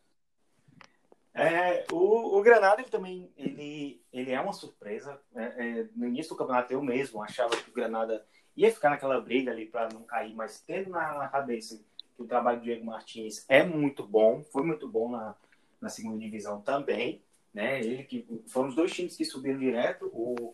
[1.35, 5.21] É, o, o Granada ele também ele, ele é uma surpresa.
[5.35, 8.25] É, é, no início do campeonato eu mesmo achava que o Granada
[8.57, 11.81] ia ficar naquela briga ali para não cair, mas tendo na, na, cabeça
[12.17, 15.37] que o trabalho do Diego Martins é muito bom, foi muito bom na,
[15.81, 17.23] na segunda divisão também.
[17.55, 17.81] Né?
[17.81, 20.53] Ele que foram os dois times que subiram direto, o,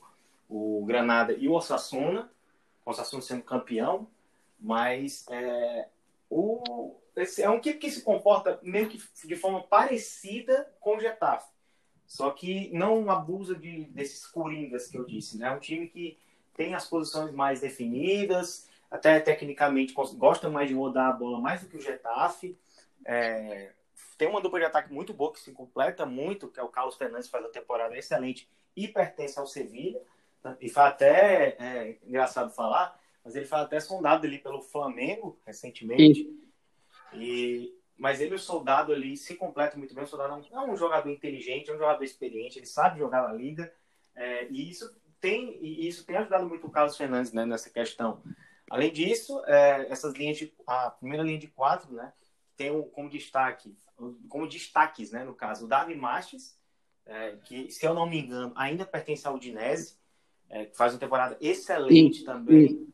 [0.49, 2.31] o Granada e o Osasuna,
[2.85, 4.07] o Osasuna sendo campeão,
[4.65, 5.89] mas é,
[6.31, 11.01] o, esse é um equipe que se comporta meio que de forma parecida com o
[11.01, 11.53] Getafe.
[12.07, 15.49] Só que não abusa de, desses coringas que eu disse, né?
[15.49, 16.19] É um time que
[16.55, 21.69] tem as posições mais definidas, até tecnicamente gosta mais de rodar a bola mais do
[21.69, 22.59] que o Getafe.
[23.05, 23.73] É,
[24.17, 26.97] tem uma dupla de ataque muito boa que se completa muito, que é o Carlos
[26.97, 30.01] Fernandes faz a temporada excelente e pertence ao Sevilha.
[30.61, 36.29] E foi até é, engraçado falar, mas ele foi até sondado ali pelo Flamengo recentemente.
[37.15, 40.05] E, mas ele, o soldado ali, se completa muito bem.
[40.05, 43.23] O soldado é um, é um jogador inteligente, é um jogador experiente, ele sabe jogar
[43.23, 43.73] na liga.
[44.15, 48.23] É, e isso tem, e isso tem ajudado muito o Carlos Fernandes né, nessa questão.
[48.69, 50.53] Além disso, é, essas linhas de.
[50.67, 52.13] A primeira linha de quatro, né?
[52.57, 53.75] Tem um, como destaque,
[54.29, 56.57] como destaques, né, no caso, o Davi Mastes,
[57.07, 59.97] é, que, se eu não me engano, ainda pertence ao Udinese,
[60.49, 62.69] é, que faz uma temporada excelente sim, também.
[62.69, 62.94] Sim.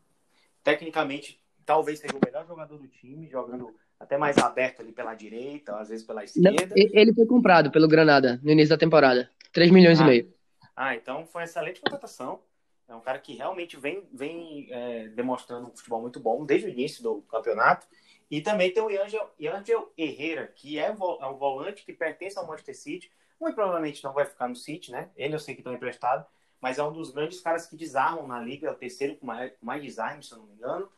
[0.63, 5.77] Tecnicamente, talvez seja o melhor jogador do time, jogando até mais aberto ali pela direita,
[5.77, 6.75] às vezes pela esquerda.
[6.75, 9.31] ele foi comprado pelo Granada no início da temporada.
[9.53, 10.35] 3 milhões ah, e meio.
[10.75, 12.41] Ah, então foi uma excelente contratação.
[12.89, 16.71] É um cara que realmente vem, vem é, demonstrando um futebol muito bom desde o
[16.71, 17.87] início do campeonato.
[18.31, 22.47] E também tem o Angel, Angel Herrera, que é, é um volante que pertence ao
[22.47, 23.11] Manchester City.
[23.41, 25.11] Muito provavelmente não vai ficar no City, né?
[25.17, 26.27] Ele eu sei que está emprestado,
[26.61, 29.53] mas é um dos grandes caras que desarmam na liga, é o terceiro com mais,
[29.61, 30.91] mais desarme, se eu não me engano.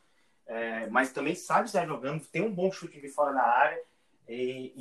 [0.46, 3.80] É, mas também sabe estar jogando, tem um bom chute de fora da área
[4.28, 4.72] e,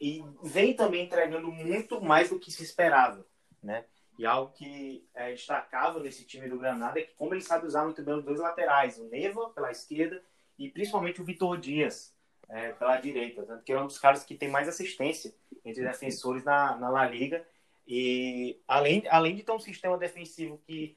[0.00, 3.24] e, e, vem também entregando muito mais do que se esperava,
[3.62, 3.84] né?
[4.18, 7.84] E algo que é destacável nesse time do Granada é que como ele sabe usar
[7.84, 10.22] muito bem os dois laterais, o Neva pela esquerda
[10.58, 12.14] e principalmente o Vitor Dias
[12.48, 15.34] é, pela direita, tanto que é um dos caras que tem mais assistência
[15.64, 17.46] entre defensores na, na La Liga
[17.86, 20.96] e além, além de ter um sistema defensivo que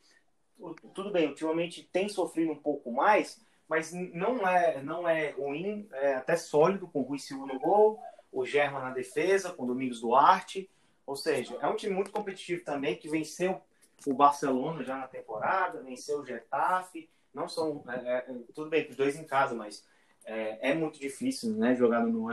[0.93, 6.15] tudo bem, ultimamente tem sofrido um pouco mais, mas não é, não é ruim, é
[6.15, 7.99] até sólido, com o Rui Silva no gol,
[8.31, 10.69] o Germa na defesa, com o Domingos Duarte.
[11.05, 13.61] Ou seja, é um time muito competitivo também, que venceu
[14.05, 17.09] o Barcelona já na temporada, venceu o Getafe.
[17.33, 17.83] Não são.
[17.87, 19.85] É, é, tudo bem, os dois em casa, mas
[20.25, 22.27] é, é muito difícil né, jogar no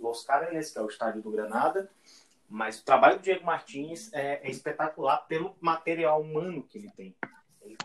[0.00, 1.90] Los Carenes, que é o estádio do Granada.
[2.48, 7.14] Mas o trabalho do Diego Martins é, é espetacular pelo material humano que ele tem.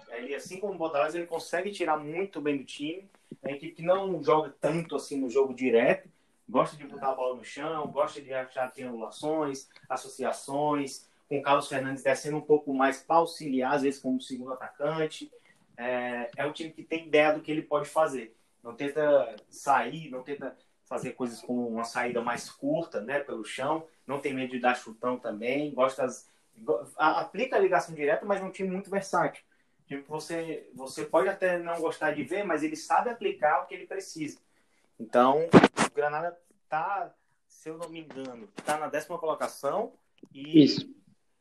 [0.09, 3.09] Ele, assim como o Bordalás, ele consegue tirar muito bem do time.
[3.41, 6.09] É uma equipe que não joga tanto assim no jogo direto,
[6.47, 11.67] gosta de botar a bola no chão, gosta de achar triangulações, associações, com o Carlos
[11.67, 15.29] Fernandes descendo um pouco mais para auxiliar, às vezes como segundo atacante.
[15.75, 18.35] É, é um time que tem ideia do que ele pode fazer.
[18.63, 20.55] Não tenta sair, não tenta
[20.93, 23.87] fazer coisas como uma saída mais curta, né, pelo chão.
[24.05, 25.73] Não tem medo de dar chutão também.
[25.73, 26.29] Gosta das,
[26.95, 29.43] aplica a ligação direta, mas é um time muito versátil.
[29.87, 33.73] Tipo, você, você pode até não gostar de ver, mas ele sabe aplicar o que
[33.73, 34.37] ele precisa.
[34.99, 37.11] Então, o Granada tá,
[37.47, 39.93] se eu não me engano, tá na décima colocação
[40.31, 40.87] e, Isso.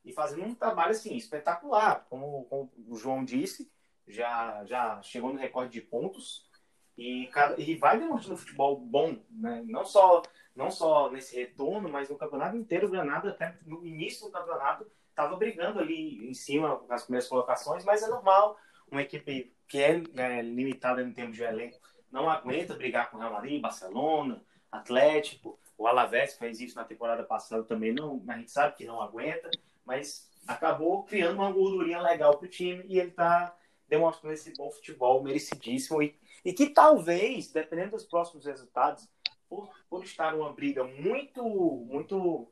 [0.02, 3.70] e fazendo um trabalho assim espetacular, como, como, o João disse,
[4.08, 6.50] já já chegou no recorde de pontos
[6.96, 7.28] e,
[7.58, 9.62] e vai demonstrando futebol bom, né?
[9.66, 10.22] Não só
[10.54, 14.86] não só nesse retorno, mas no campeonato inteiro o Granada até no início do campeonato
[15.08, 18.58] estava brigando ali em cima nas primeiras colocações, mas é normal.
[18.90, 23.20] Uma equipe que é, é limitada em termos de elenco não aguenta brigar com o
[23.20, 25.58] Real Madrid, Barcelona, Atlético.
[25.78, 29.50] O Alavés fez isso na temporada passada também, não, a gente sabe que não aguenta,
[29.84, 33.56] mas acabou criando uma gordurinha legal para o time e ele está
[33.92, 39.06] demonstrando esse bom futebol merecidíssimo e, e que talvez, dependendo dos próximos resultados,
[39.46, 42.50] por, por estar uma briga muito, muito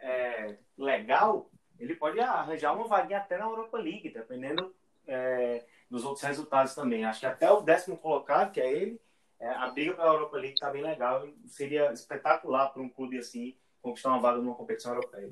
[0.00, 1.48] é, legal,
[1.78, 4.74] ele pode arranjar uma vaguinha até na Europa League, dependendo
[5.06, 7.04] é, dos outros resultados também.
[7.04, 9.00] Acho que até o décimo colocado, que é ele,
[9.38, 11.24] é, a briga pela Europa League está bem legal.
[11.46, 15.30] Seria espetacular para um clube assim conquistar uma vaga numa competição europeia.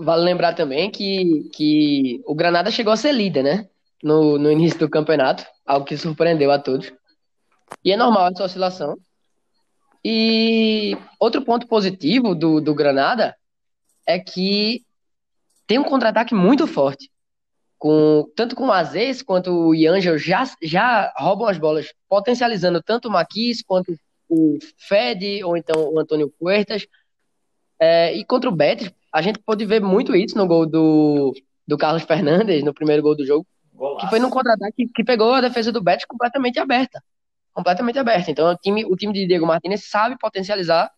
[0.00, 3.68] Vale lembrar também que, que o Granada chegou a ser líder, né?
[4.02, 6.92] No, no início do campeonato, algo que surpreendeu a todos.
[7.84, 8.96] E é normal essa oscilação.
[10.04, 13.34] E outro ponto positivo do, do Granada
[14.06, 14.84] é que
[15.66, 17.10] tem um contra-ataque muito forte.
[17.78, 23.08] Com, tanto com o Aziz quanto o Iangel já, já roubam as bolas, potencializando tanto
[23.08, 26.86] o Maquis quanto o Fed ou então o Antônio Puertas.
[27.78, 31.34] É, e contra o Betis, a gente pôde ver muito isso no gol do,
[31.66, 33.46] do Carlos Fernandes, no primeiro gol do jogo.
[33.76, 34.06] Golaço.
[34.06, 37.02] Que foi num contra-ataque que pegou a defesa do Betis completamente aberta.
[37.52, 38.30] Completamente aberta.
[38.30, 40.90] Então o time, o time de Diego Martinez sabe potencializar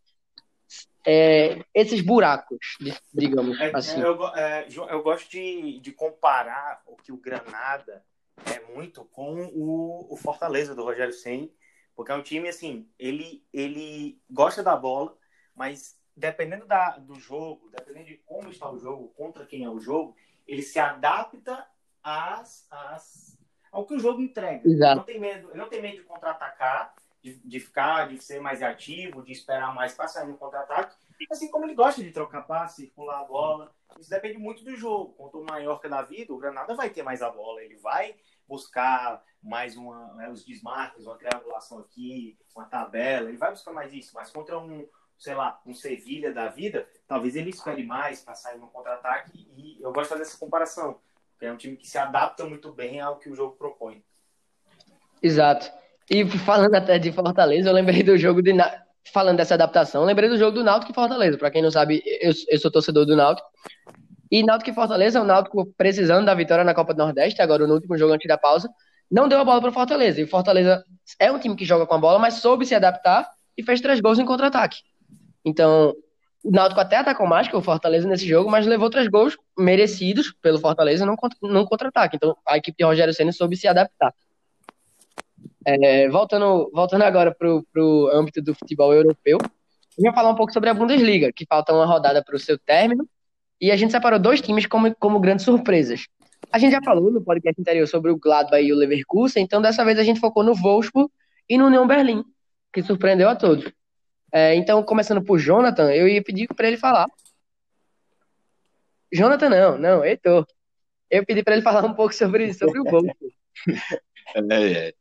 [1.06, 2.76] é, esses buracos,
[3.12, 4.00] digamos é, assim.
[4.00, 8.04] Eu, é, eu gosto de, de comparar o que o Granada
[8.46, 11.52] é muito com o, o Fortaleza do Rogério Senni,
[11.96, 15.16] porque é um time assim, ele, ele gosta da bola,
[15.54, 19.80] mas dependendo da, do jogo, dependendo de como está o jogo, contra quem é o
[19.80, 20.14] jogo,
[20.46, 21.66] ele se adapta
[22.02, 23.38] às, às,
[23.70, 24.68] ao que o jogo entrega.
[24.68, 24.92] Exato.
[24.92, 28.40] Ele não tem medo, ele não tem medo de contra-atacar, de, de ficar, de ser
[28.40, 30.96] mais ativo, de esperar mais para sair no contra-ataque,
[31.30, 33.72] assim como ele gosta de trocar passe, circular a bola.
[33.98, 35.14] Isso depende muito do jogo.
[35.14, 38.14] Contra o Mallorca da vida, o Granada vai ter mais a bola, ele vai
[38.46, 43.92] buscar mais uma, né, os desmarques, uma triangulação aqui, uma tabela, ele vai buscar mais
[43.92, 48.34] isso, mas contra um, sei lá, um Sevilha da vida, talvez ele espere mais para
[48.34, 50.98] sair no contra-ataque e eu gosto de fazer essa comparação,
[51.40, 54.02] é um time que se adapta muito bem ao que o jogo propõe.
[55.22, 55.70] Exato.
[56.10, 58.52] E falando até de Fortaleza, eu lembrei do jogo de
[59.12, 61.38] falando dessa adaptação, lembrei do jogo do Náutico e Fortaleza.
[61.38, 63.48] Para quem não sabe, eu, eu sou torcedor do Náutico.
[64.30, 67.74] E Náutico e Fortaleza, o Náutico precisando da vitória na Copa do Nordeste, agora no
[67.74, 68.68] último jogo antes da pausa,
[69.10, 70.20] não deu a bola para Fortaleza.
[70.20, 70.84] E Fortaleza
[71.18, 74.00] é um time que joga com a bola, mas soube se adaptar e fez três
[74.00, 74.78] gols em contra-ataque.
[75.44, 75.94] Então,
[76.44, 80.32] o Náutico até atacou mais que o Fortaleza nesse jogo, mas levou três gols merecidos
[80.40, 82.16] pelo Fortaleza num, contra-ataque.
[82.16, 84.14] Então, a equipe de Rogério Senna soube se adaptar.
[85.66, 89.38] É, voltando, voltando agora para o âmbito do futebol europeu,
[89.98, 92.56] eu vou falar um pouco sobre a Bundesliga, que falta uma rodada para o seu
[92.56, 93.06] término,
[93.60, 96.06] e a gente separou dois times como, como grandes surpresas.
[96.52, 99.84] A gente já falou no podcast anterior sobre o Gladbach e o Leverkusen, então dessa
[99.84, 101.10] vez a gente focou no Wolfsburg
[101.48, 102.24] e no União Berlim,
[102.72, 103.70] que surpreendeu a todos.
[104.32, 107.06] É, então, começando por Jonathan, eu ia pedir para ele falar.
[109.12, 110.46] Jonathan, não, não, Heitor.
[111.10, 113.34] Eu pedi para ele falar um pouco sobre, sobre o Wolfsburg.
[114.52, 114.94] é, é.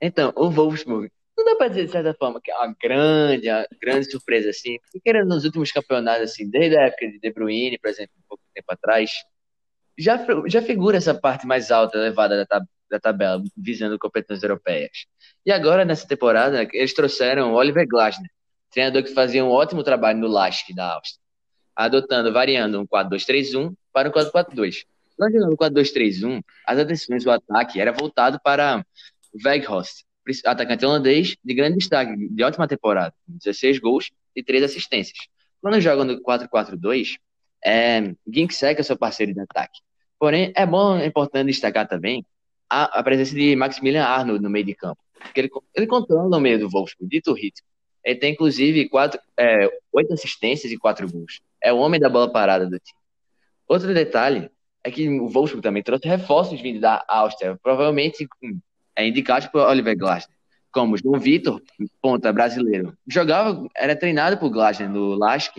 [0.00, 3.66] Então, o Wolfsburg, não dá para dizer de certa forma que é uma grande, uma
[3.80, 7.88] grande surpresa assim, porque nos últimos campeonatos, assim, desde a época de De Bruyne, por
[7.88, 9.10] exemplo, um pouco tempo atrás,
[9.98, 15.06] já, já figura essa parte mais alta, elevada da, tab da tabela, visando competições europeias.
[15.44, 18.30] E agora, nessa temporada, eles trouxeram Oliver Glasner,
[18.70, 21.20] treinador que fazia um ótimo trabalho no Lask da Áustria,
[21.74, 24.84] adotando, variando um 4-2-3-1 para um 4-4-2.
[25.16, 28.84] Quando jogando no 4-2-3-1, as atenções do ataque era voltado para
[29.44, 30.04] Weghorst,
[30.44, 35.18] atacante holandês de grande destaque, de ótima temporada, 16 gols e 3 assistências.
[35.60, 37.16] Quando joga no 4-4-2,
[37.64, 39.80] é, Ginksek é seu parceiro de ataque.
[40.18, 42.24] Porém, é bom, é importante destacar também
[42.68, 46.40] a, a, presença de Maximilian Arnold no meio de campo, porque ele, ele controla o
[46.40, 47.66] meio do Wolfsburg, dito ritmo.
[48.04, 51.40] Ele tem, inclusive, quatro, é, oito assistências e quatro gols.
[51.62, 52.98] É o homem da bola parada do time.
[53.66, 54.48] Outro detalhe
[54.84, 58.28] é que o Wolfsburg também trouxe reforços vindo da Áustria, provavelmente
[58.94, 60.36] é indicado por Oliver Glasner,
[60.70, 61.60] como João Vitor,
[62.00, 62.96] ponta brasileiro.
[63.06, 65.56] Jogava, era treinado por Glasner no Lask,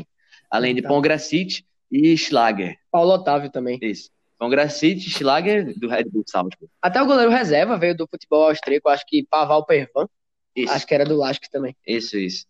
[0.49, 2.77] além de Pongracic e Schlager.
[2.89, 3.77] Paulo Otávio também.
[3.81, 4.09] Isso.
[4.37, 6.71] Pongracic e Schlager do Red Bull Salzburg.
[6.81, 10.07] Até o goleiro reserva veio do futebol austríaco, acho que Paval Pervan.
[10.55, 10.73] Isso.
[10.73, 11.75] Acho que era do Lask também.
[11.85, 12.45] Isso, isso.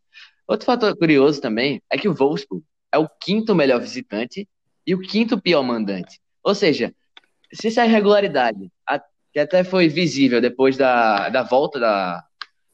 [0.48, 4.48] Outro fator curioso também é que o Wolfsburg é o quinto melhor visitante
[4.86, 6.20] e o quinto pior mandante.
[6.42, 6.94] Ou seja,
[7.52, 8.72] se essa irregularidade
[9.34, 12.24] que até foi visível depois da, da volta da,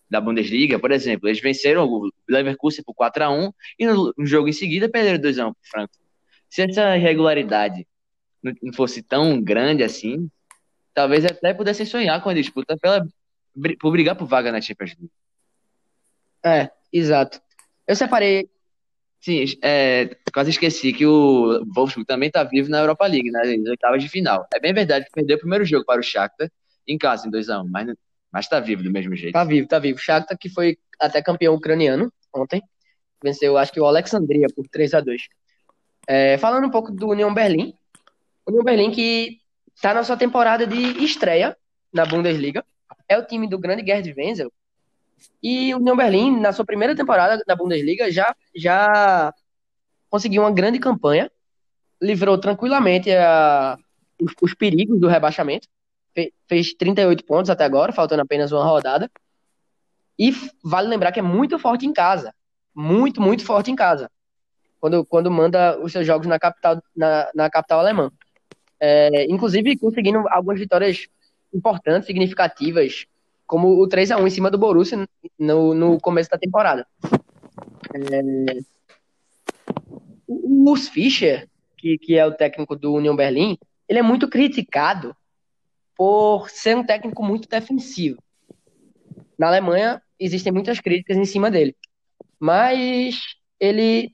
[0.09, 4.26] da Bundesliga, por exemplo, eles venceram o Leverkusen por 4 a 1 e no, no
[4.26, 6.07] jogo em seguida perderam 2 a 1 para o Frankfurt.
[6.49, 7.88] Se essa irregularidade
[8.43, 10.29] não fosse tão grande assim,
[10.93, 13.05] talvez até pudessem sonhar com a disputa pela,
[13.79, 15.11] por brigar por vaga na Champions League.
[16.45, 17.41] É, exato.
[17.87, 18.49] Eu separei.
[19.21, 24.03] Sim, é, quase esqueci que o Wolfsburg também está vivo na Europa League, nas oitavas
[24.03, 24.45] de final.
[24.53, 26.51] É bem verdade que perdeu o primeiro jogo para o Shakhtar
[26.85, 27.87] em casa, em 2x1, mas,
[28.29, 29.33] mas tá vivo do mesmo jeito.
[29.33, 29.97] Tá vivo, tá vivo.
[29.97, 32.61] Shakhtar, que foi até campeão ucraniano ontem,
[33.23, 35.21] venceu, acho que o Alexandria por 3 a 2
[36.05, 37.73] é, Falando um pouco do União Berlim,
[38.47, 39.39] União Berlim que
[39.81, 41.57] tá na sua temporada de estreia
[41.91, 42.65] na Bundesliga,
[43.07, 44.51] é o time do grande Gerd Wenzel,
[45.41, 49.33] e o União Berlim, na sua primeira temporada na Bundesliga, já, já
[50.09, 51.31] conseguiu uma grande campanha,
[52.01, 53.77] livrou tranquilamente a,
[54.21, 55.67] os, os perigos do rebaixamento,
[56.13, 59.09] Fe, fez 38 pontos até agora, faltando apenas uma rodada,
[60.17, 60.31] e
[60.63, 62.33] vale lembrar que é muito forte em casa,
[62.75, 64.09] muito, muito forte em casa,
[64.79, 68.11] quando, quando manda os seus jogos na capital, na, na capital alemã.
[68.86, 71.07] É, inclusive conseguindo algumas vitórias
[71.53, 73.05] importantes, significativas,
[73.47, 75.07] como o 3 a 1 em cima do Borussia
[75.39, 76.86] no, no começo da temporada.
[77.93, 78.59] É...
[80.27, 83.57] O Urs Fischer, que, que é o técnico do Union Berlim,
[83.88, 85.15] ele é muito criticado
[85.95, 88.21] por ser um técnico muito defensivo.
[89.39, 91.73] Na Alemanha existem muitas críticas em cima dele,
[92.38, 94.11] mas ele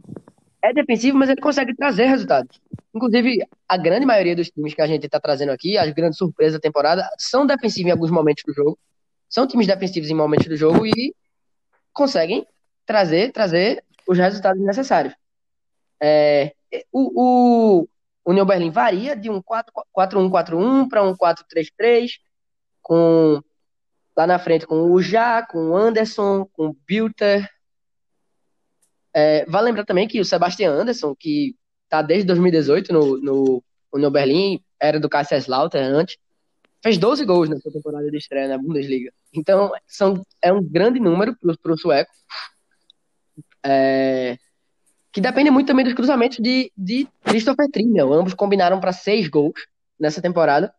[0.61, 2.59] é defensivo, mas ele consegue trazer resultados.
[2.93, 6.53] Inclusive, a grande maioria dos times que a gente está trazendo aqui, as grandes surpresas
[6.53, 8.77] da temporada, são defensivos em alguns momentos do jogo,
[9.29, 11.13] são times defensivos em momentos do jogo e
[11.93, 12.45] conseguem
[12.85, 15.13] trazer, trazer os resultados necessários.
[16.01, 16.53] É,
[16.91, 17.87] o, o
[18.25, 22.19] União Berlim varia de um 4-1-4-1 para um 4-3-3,
[22.81, 23.41] com
[24.15, 27.49] lá na frente com o Já, com o Anderson, com o Bilter.
[29.13, 31.55] É, vale lembrar também que o Sebastian Anderson, que
[31.85, 36.17] está desde 2018 no, no União Berlim, era do Kaiserslautern antes,
[36.81, 39.11] fez 12 gols nessa temporada de estreia na Bundesliga.
[39.33, 42.11] Então, são, é um grande número para o sueco.
[43.63, 44.37] É,
[45.11, 48.13] que depende muito também dos cruzamentos de, de Christopher Trimmel.
[48.13, 49.67] Ambos combinaram para seis gols
[49.99, 50.73] nessa temporada.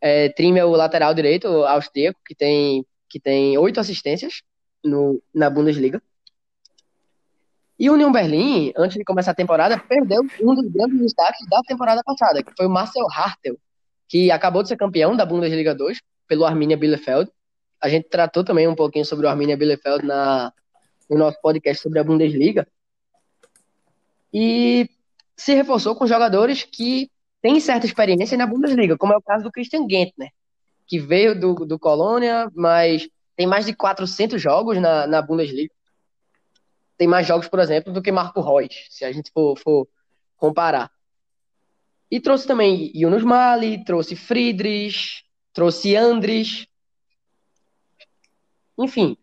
[0.00, 4.42] É, Trimmel, lateral direito austríaco, que tem que tem oito assistências
[4.84, 6.00] no, na Bundesliga.
[7.80, 11.62] E o Union Berlin, antes de começar a temporada, perdeu um dos grandes destaques da
[11.62, 13.56] temporada passada, que foi o Marcel Hartel,
[14.06, 17.30] que acabou de ser campeão da Bundesliga 2 pelo Arminia Bielefeld.
[17.80, 20.52] A gente tratou também um pouquinho sobre o Arminia Bielefeld na,
[21.08, 22.68] no nosso podcast sobre a Bundesliga.
[24.30, 24.86] E
[25.34, 27.10] se reforçou com jogadores que
[27.40, 30.28] têm certa experiência na Bundesliga, como é o caso do Christian Gentner,
[30.86, 35.72] que veio do, do Colônia, mas tem mais de 400 jogos na, na Bundesliga.
[37.00, 39.88] Tem mais jogos, por exemplo, do que Marco Reus, se a gente for, for
[40.36, 40.90] comparar.
[42.10, 45.24] E trouxe também Yunus Mali, trouxe Friedrich,
[45.54, 46.66] trouxe Andres.
[48.78, 49.16] Enfim,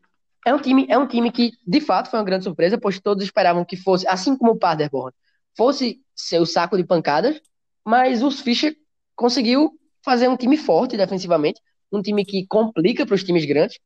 [0.44, 3.24] é um time, é um time que de fato foi uma grande surpresa, pois todos
[3.24, 5.14] esperavam que fosse, assim como o Paderborn,
[5.56, 7.40] fosse seu saco de pancadas,
[7.86, 8.76] mas os Fischer
[9.16, 11.62] conseguiu fazer um time forte defensivamente,
[11.92, 13.78] um time que complica para os times grandes,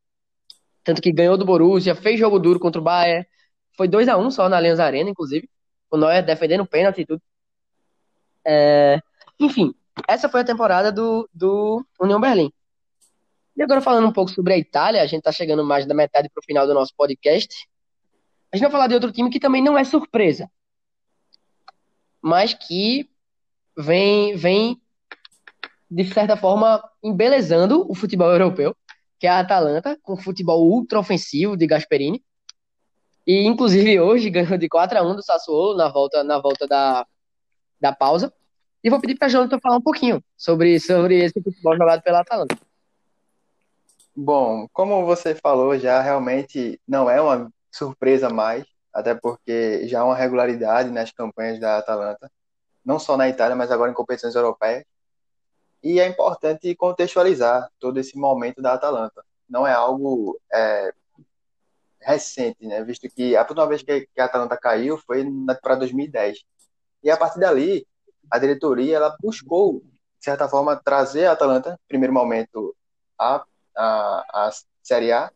[0.81, 3.25] tanto que ganhou do Borussia, fez jogo duro contra o Bayern,
[3.75, 5.49] foi 2 a 1 só na Allianz Arena, inclusive,
[5.89, 7.21] o Neuer defendendo o pênalti e tudo.
[8.45, 8.99] É,
[9.39, 9.73] enfim,
[10.07, 12.51] essa foi a temporada do, do União Berlim.
[13.55, 16.29] E agora falando um pouco sobre a Itália, a gente está chegando mais da metade
[16.29, 17.67] para o final do nosso podcast.
[18.51, 20.49] A gente vai falar de outro time que também não é surpresa,
[22.21, 23.09] mas que
[23.77, 24.81] vem, vem
[25.91, 28.73] de certa forma, embelezando o futebol europeu,
[29.19, 32.23] que é a Atalanta, com futebol ultra ofensivo de Gasperini.
[33.25, 37.05] E, inclusive, hoje ganhou de 4 a 1 do Sassuolo na volta, na volta da,
[37.79, 38.33] da pausa.
[38.83, 42.57] E vou pedir para Jonathan falar um pouquinho sobre, sobre esse futebol jogado pela Atalanta.
[44.15, 50.05] Bom, como você falou, já realmente não é uma surpresa mais, até porque já há
[50.05, 52.29] uma regularidade nas campanhas da Atalanta,
[52.83, 54.83] não só na Itália, mas agora em competições europeias.
[55.83, 59.23] E é importante contextualizar todo esse momento da Atalanta.
[59.49, 60.93] Não é algo é,
[62.01, 62.83] recente, né?
[62.83, 66.39] Visto que a última vez que a Atalanta caiu foi na temporada 2010.
[67.03, 67.87] E a partir dali,
[68.29, 72.75] a diretoria ela buscou, de certa forma, trazer a Atalanta, primeiro momento,
[73.17, 73.43] a,
[73.75, 75.31] a, a Série A,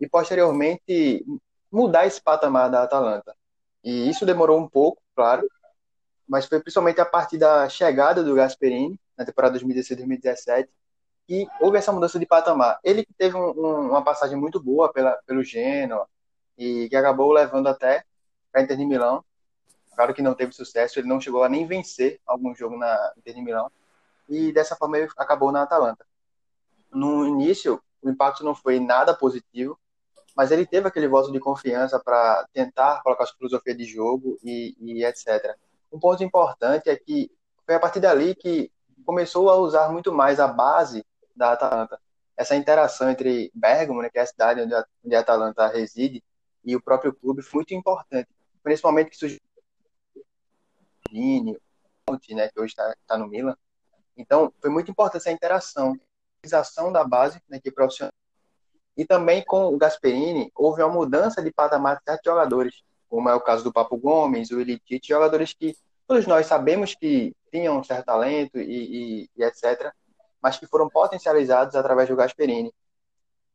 [0.00, 1.24] e posteriormente
[1.70, 3.34] mudar esse patamar da Atalanta.
[3.84, 5.46] E isso demorou um pouco, claro,
[6.28, 10.68] mas foi principalmente a partir da chegada do Gasperini, na temporada 2016-2017,
[11.30, 12.80] que houve essa mudança de patamar.
[12.82, 16.08] Ele teve um, um, uma passagem muito boa pela, pelo Genoa,
[16.58, 18.04] e que acabou levando até
[18.52, 19.24] a Inter de Milão,
[19.94, 23.34] Claro que não teve sucesso, ele não chegou a nem vencer algum jogo na Inter
[23.34, 23.70] de Milão.
[24.28, 26.04] E dessa forma ele acabou na Atalanta.
[26.90, 29.78] No início, o impacto não foi nada positivo,
[30.34, 34.74] mas ele teve aquele voto de confiança para tentar colocar sua filosofia de jogo e,
[34.80, 35.54] e etc.
[35.92, 37.30] Um ponto importante é que
[37.66, 38.72] foi a partir dali que
[39.04, 41.04] começou a usar muito mais a base
[41.34, 42.00] da Atalanta.
[42.36, 46.22] Essa interação entre Bergamo, né, que é a cidade onde a, onde a Atalanta reside,
[46.64, 48.28] e o próprio clube foi muito importante,
[48.62, 49.40] principalmente que surgiu
[52.34, 53.56] né, que hoje está tá no Milan.
[54.16, 55.98] Então, foi muito importante essa interação,
[56.52, 58.12] a da base, né, que profissional,
[58.96, 63.34] e também com o Gasperini, houve uma mudança de patamar de certos jogadores, como é
[63.34, 65.74] o caso do Papo Gomes, o Elitite, jogadores que
[66.06, 69.92] todos nós sabemos que tinham um certo talento e, e, e etc.,
[70.42, 72.72] mas que foram potencializados através do Gasperini.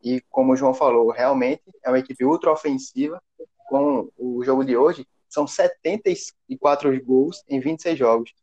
[0.03, 3.21] E como o João falou, realmente é uma equipe ultra ofensiva.
[3.67, 8.33] Com o jogo de hoje, são 74 gols em 26 jogos.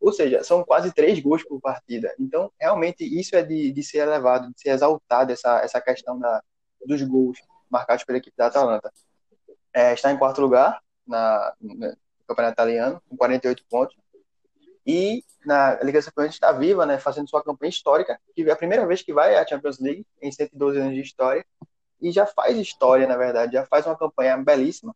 [0.00, 2.12] Ou seja, são quase três gols por partida.
[2.18, 6.42] Então, realmente, isso é de, de ser elevado, de ser exaltado, essa, essa questão da,
[6.84, 7.38] dos gols
[7.70, 8.92] marcados pela equipe da Atalanta.
[9.72, 11.96] É, está em quarto lugar na, no
[12.26, 13.96] Campeonato Italiano, com 48 pontos.
[14.86, 18.56] E na Liga dos Campeões está viva, né, fazendo sua campanha histórica, que é a
[18.56, 21.44] primeira vez que vai à Champions League em 112 anos de história.
[22.00, 24.94] E já faz história, na verdade, já faz uma campanha belíssima.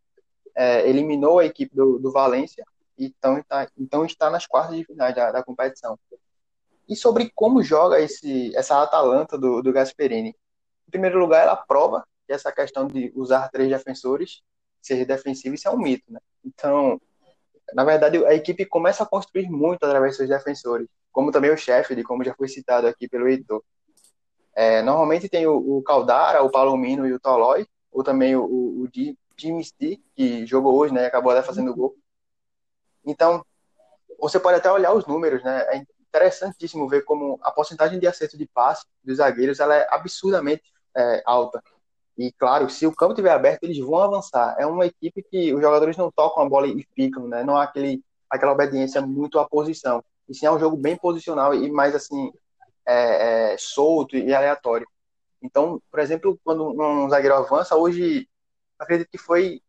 [0.54, 2.64] É, eliminou a equipe do, do Valência
[2.98, 5.98] então está, então está nas quartas de final da, da competição.
[6.88, 10.30] E sobre como joga esse, essa Atalanta do, do Gasperini.
[10.88, 14.40] Em primeiro lugar, ela prova que essa questão de usar três defensores,
[14.80, 16.10] ser defensivo, isso é um mito.
[16.10, 16.20] Né?
[16.44, 17.00] Então,
[17.74, 21.56] na verdade, a equipe começa a construir muito através dos seus defensores, como também o
[21.56, 23.62] chefe, de como já foi citado aqui pelo Heitor.
[24.54, 28.84] É, normalmente tem o, o, Caldara, o Palomino e o Tolói, ou também o, o,
[28.84, 28.88] o
[29.36, 29.62] Jimmy
[30.14, 31.94] que jogou hoje, né, acabou até fazendo gol.
[33.04, 33.44] Então,
[34.18, 35.60] você pode até olhar os números, né?
[35.68, 40.64] É interessantíssimo ver como a porcentagem de acerto de passe dos zagueiros ela é absurdamente
[40.96, 41.62] é, alta.
[42.18, 44.56] E claro, se o campo estiver aberto, eles vão avançar.
[44.58, 47.44] É uma equipe que os jogadores não tocam a bola e ficam, né?
[47.44, 50.02] Não há aquele, aquela obediência muito à posição.
[50.28, 52.32] E sim é um jogo bem posicional e mais assim
[52.86, 54.86] é, é, solto e aleatório.
[55.42, 58.28] Então, por exemplo, quando um zagueiro avança, hoje
[58.78, 59.60] acredito que foi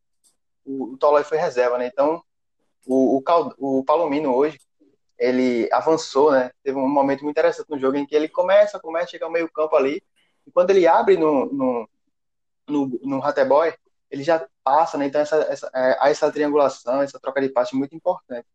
[0.66, 1.88] o, o Tolói foi reserva, né?
[1.88, 2.24] Então
[2.86, 4.60] o, o, o Palomino hoje,
[5.20, 6.52] ele avançou, né?
[6.64, 9.52] Teve um momento muito interessante no jogo em que ele começa, começa chegar ao meio
[9.52, 10.02] campo ali,
[10.46, 11.90] e quando ele abre no, no,
[12.68, 13.74] no, no Hateboy,
[14.10, 15.08] ele já passa, né?
[15.08, 18.48] Então essa, essa, é, essa triangulação, essa troca de passe muito importante.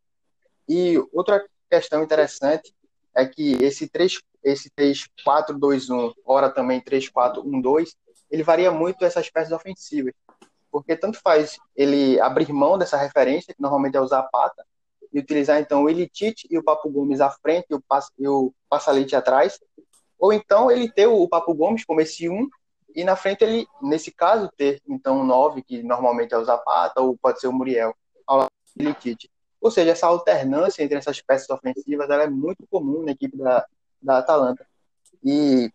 [0.68, 2.74] E outra questão interessante
[3.14, 7.94] é que esse 3, esse 3-4-2-1, ora também 3-4-1-2,
[8.30, 10.14] ele varia muito essas peças ofensivas
[10.72, 14.64] porque tanto faz ele abrir mão dessa referência, que normalmente é o Zapata,
[15.12, 18.26] e utilizar então o Elitite e o Papo Gomes à frente e o, Pass, e
[18.26, 19.60] o Passalite atrás,
[20.18, 22.48] ou então ele ter o Papo Gomes como esse 1,
[22.94, 27.00] e na frente ele, nesse caso, ter então o 9, que normalmente é o Zapata,
[27.00, 27.94] ou pode ser o Muriel,
[28.26, 28.96] ao lado do.
[29.60, 33.64] Ou seja, essa alternância entre essas peças ofensivas ela é muito comum na equipe da,
[34.02, 34.66] da Atalanta.
[35.24, 35.70] E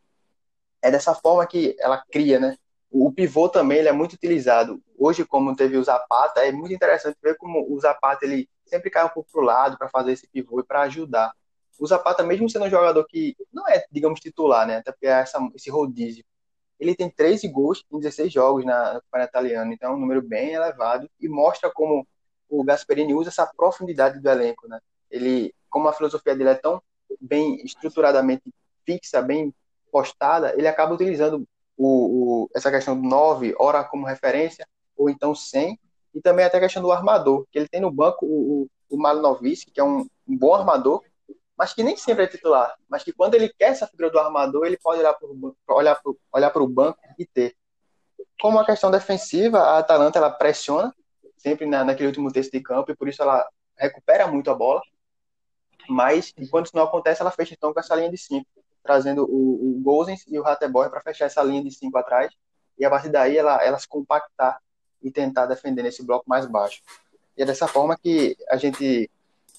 [0.82, 2.57] é dessa forma que ela cria, né?
[2.91, 4.82] O pivô também ele é muito utilizado.
[4.97, 9.05] Hoje, como teve o Zapata, é muito interessante ver como o Zapata ele sempre cai
[9.05, 11.34] um pouco para o lado para fazer esse pivô e para ajudar.
[11.80, 14.78] O Zapata, mesmo sendo um jogador que não é, digamos, titular, né?
[14.78, 16.26] Até porque é essa, esse rodízio.
[16.80, 20.22] Ele tem 13 gols em 16 jogos na, no Campeonato Italiano, então é um número
[20.22, 22.08] bem elevado e mostra como
[22.50, 24.80] o Gasperini usa essa profundidade do elenco, né?
[25.10, 26.82] Ele, como a filosofia dele é tão
[27.20, 28.44] bem estruturadamente
[28.86, 29.54] fixa, bem
[29.92, 31.48] postada, ele acaba utilizando
[31.78, 35.80] o, o, essa questão do 9, ora como referência, ou então 100,
[36.14, 38.98] e também até a questão do armador, que ele tem no banco o, o, o
[38.98, 41.04] Malinovic, que é um, um, bom armador,
[41.58, 44.66] mas que nem sempre é titular, mas que quando ele quer essa figura do armador,
[44.66, 47.55] ele pode olhar para olhar pro, olhar o banco e ter.
[48.39, 50.93] Como a questão defensiva, a Atalanta ela pressiona
[51.38, 54.82] sempre na, naquele último terço de campo, e por isso ela recupera muito a bola,
[55.89, 58.45] mas enquanto isso não acontece, ela fecha então com essa linha de 5
[58.88, 62.32] trazendo o, o Gozens e o Rateboy para fechar essa linha de cinco atrás,
[62.80, 64.60] e a partir daí ela, ela se compactar
[65.03, 66.82] e tentar defender nesse bloco mais baixo.
[67.36, 69.12] E é dessa forma que a gente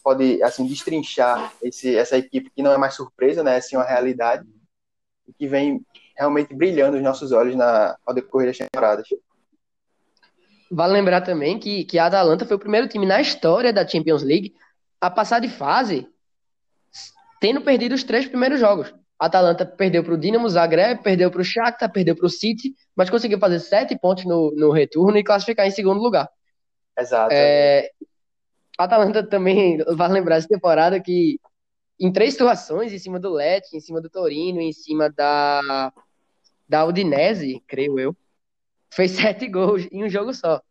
[0.03, 3.85] pode assim destrinchar esse, essa equipe que não é mais surpresa, né, é sim uma
[3.85, 4.47] realidade
[5.27, 5.85] e que vem
[6.17, 9.07] realmente brilhando os nossos olhos na, ao decorrer das temporadas.
[10.71, 14.23] Vale lembrar também que, que a Atalanta foi o primeiro time na história da Champions
[14.23, 14.55] League
[15.01, 16.09] a passar de fase
[17.41, 18.93] tendo perdido os três primeiros jogos.
[19.19, 22.75] A Atalanta perdeu para o Dinamo Zagreb, perdeu para o Shakhtar, perdeu para o City,
[22.95, 26.29] mas conseguiu fazer sete pontos no, no retorno e classificar em segundo lugar.
[26.97, 27.33] Exato.
[27.33, 27.91] É,
[28.79, 31.41] a Atalanta também vai lembrar essa temporada que
[32.01, 35.93] em três situações, em cima do Lecce, em cima do Torino, em cima da,
[36.69, 38.17] da Udinese, creio eu,
[38.89, 40.63] fez sete gols em um jogo só.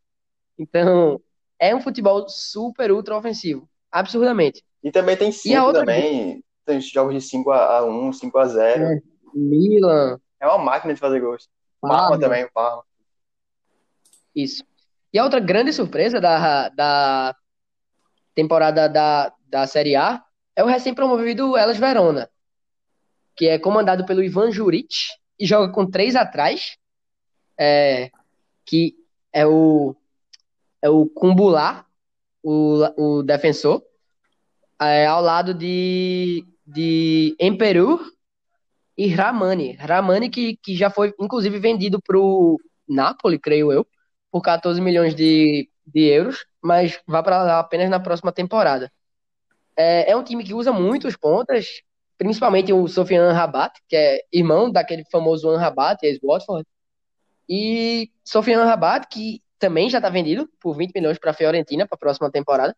[0.58, 1.22] Então,
[1.60, 4.64] é um futebol super ultra ofensivo, absurdamente.
[4.82, 9.02] E também tem cinco também, tem jogos de 5 a 1 5 a 0 é.
[9.34, 10.20] Milan.
[10.40, 11.50] É uma máquina de fazer gols.
[11.82, 12.20] Parma, Parma.
[12.20, 12.84] também, Parma.
[14.36, 14.64] Isso.
[15.12, 17.36] E a outra grande surpresa da, da
[18.38, 20.24] temporada da, da Série A
[20.56, 22.30] é o recém-promovido Elas Verona,
[23.36, 24.94] que é comandado pelo Ivan Juric
[25.40, 26.78] e joga com três atrás,
[27.60, 28.12] é,
[28.64, 28.96] que
[29.34, 29.96] é o,
[30.84, 31.88] é o Kumbular,
[32.44, 33.82] o, o defensor,
[34.80, 38.00] é, ao lado de, de Emperor
[38.96, 39.74] e Ramani.
[39.74, 43.88] Ramani que, que já foi, inclusive, vendido para o Napoli, creio eu,
[44.32, 48.92] por 14 milhões de, de euros, mas vai para lá apenas na próxima temporada.
[49.76, 51.82] É, é um time que usa muito os pontas,
[52.18, 56.68] principalmente o Sofiane Rabat, que é irmão daquele famoso Rabat, ex-Watford.
[57.48, 61.96] E Sofiane Rabat, que também já está vendido por 20 milhões para a Fiorentina para
[61.96, 62.76] a próxima temporada.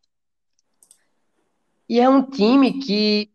[1.88, 3.32] E é um time que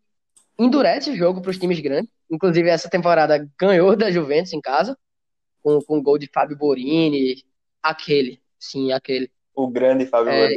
[0.57, 2.09] endurece o jogo para os times grandes.
[2.29, 4.97] Inclusive, essa temporada ganhou da Juventus em casa,
[5.61, 7.43] com, com gol de Fábio Borini,
[7.83, 9.29] aquele, sim, aquele.
[9.55, 10.55] O grande Fábio É.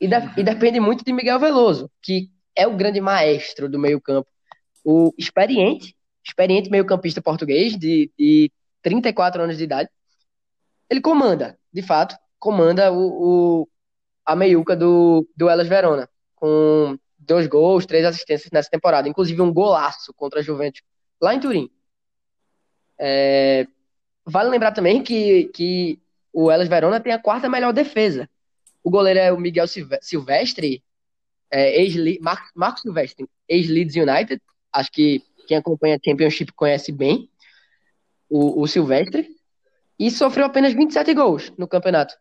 [0.00, 4.28] E, de- e depende muito de Miguel Veloso, que é o grande maestro do meio-campo.
[4.84, 8.50] O experiente, experiente meio-campista português, de, de
[8.82, 9.88] 34 anos de idade.
[10.90, 13.68] Ele comanda, de fato, comanda o, o-
[14.26, 19.52] a meiuca do, do Elas Verona, com dois gols, três assistências nessa temporada, inclusive um
[19.52, 20.82] golaço contra a Juventus,
[21.20, 21.70] lá em Turim.
[22.98, 23.66] É,
[24.24, 25.98] vale lembrar também que, que
[26.34, 28.28] o Elas Verona tem a quarta melhor defesa.
[28.82, 30.82] O goleiro é o Miguel Silve- Silvestre,
[31.50, 34.42] é, ex Mar Marcos Silvestre, ex-Leeds United.
[34.72, 37.30] Acho que quem acompanha Championship conhece bem
[38.28, 39.28] o, o Silvestre.
[39.98, 42.14] E sofreu apenas 27 gols no campeonato.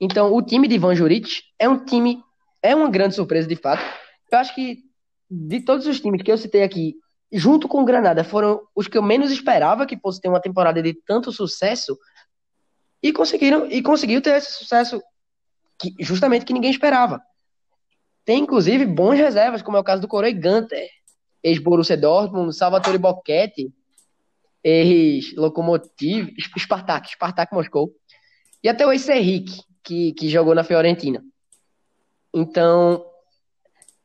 [0.00, 2.20] Então, o time de Ivan Juric é um time,
[2.60, 3.80] é uma grande surpresa de fato.
[4.30, 4.80] Eu acho que
[5.30, 6.96] de todos os times que eu citei aqui,
[7.32, 10.82] junto com o Granada, foram os que eu menos esperava que fosse ter uma temporada
[10.82, 11.96] de tanto sucesso
[13.02, 15.02] e conseguiram e conseguiu ter esse sucesso
[15.78, 17.20] que, justamente que ninguém esperava.
[18.24, 20.88] Tem inclusive bons reservas, como é o caso do Corey Gunter,
[21.42, 23.72] ex-Borussia Dortmund, Salvatore Bocchetti,
[24.62, 27.92] ex-Lokomotiv, Spartak, Spartak Moscou,
[28.62, 31.20] e até o ex-Serrique, que, que jogou na Fiorentina.
[32.32, 33.04] Então,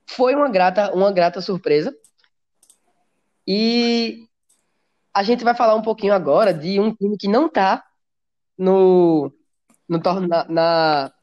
[0.07, 1.95] foi uma grata, uma grata surpresa.
[3.45, 4.25] E
[5.13, 7.86] a gente vai falar um pouquinho agora de um time que não está
[8.57, 9.31] no,
[9.87, 11.13] no, na, na-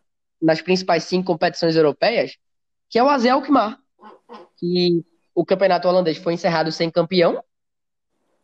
[0.41, 2.37] nas principais cinco competições europeias,
[2.91, 3.79] que é o AZ Alkmaar,
[4.59, 5.05] que
[5.35, 7.43] o campeonato holandês foi encerrado sem campeão,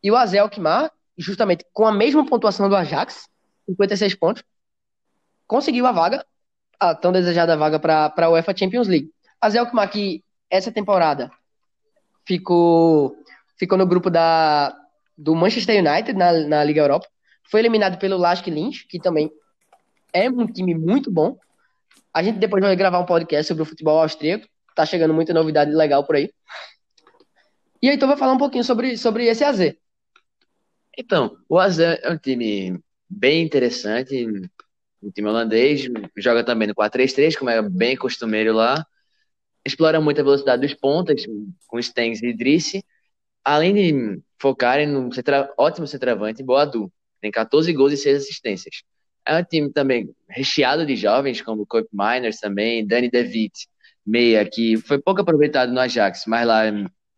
[0.02, 3.28] e o AZ Alkmaar, justamente com a mesma pontuação do Ajax,
[3.66, 4.42] 56 pontos,
[5.46, 6.24] conseguiu a vaga,
[6.78, 9.12] a tão desejada vaga para a UEFA Champions League.
[9.40, 11.30] AZ Alkmaar que essa temporada
[12.26, 13.14] ficou
[13.56, 14.74] ficou no grupo da
[15.16, 17.06] do Manchester United na, na Liga Europa,
[17.50, 19.30] foi eliminado pelo Lask Linz, que também
[20.12, 21.36] é um time muito bom.
[22.14, 24.46] A gente depois vai gravar um podcast sobre o futebol austríaco.
[24.74, 26.32] Tá chegando muita novidade legal por aí.
[27.82, 29.74] E aí, então, vai falar um pouquinho sobre, sobre esse AZ.
[30.96, 32.78] Então, o AZ é um time
[33.08, 34.26] bem interessante,
[35.02, 38.86] um time holandês, joga também no 4-3-3, como é bem costumeiro lá.
[39.64, 41.24] Explora muito a velocidade dos pontas,
[41.66, 42.84] com Stengs e Idrissi,
[43.44, 45.52] além de focarem no centra...
[45.56, 46.92] ótimo centroavante Boadu.
[47.20, 48.82] Tem 14 gols e 6 assistências.
[49.26, 53.68] É um time também recheado de jovens, como Coip Miners também, Danny DeVitt,
[54.04, 56.62] meia, que foi pouco aproveitado no Ajax, mas lá,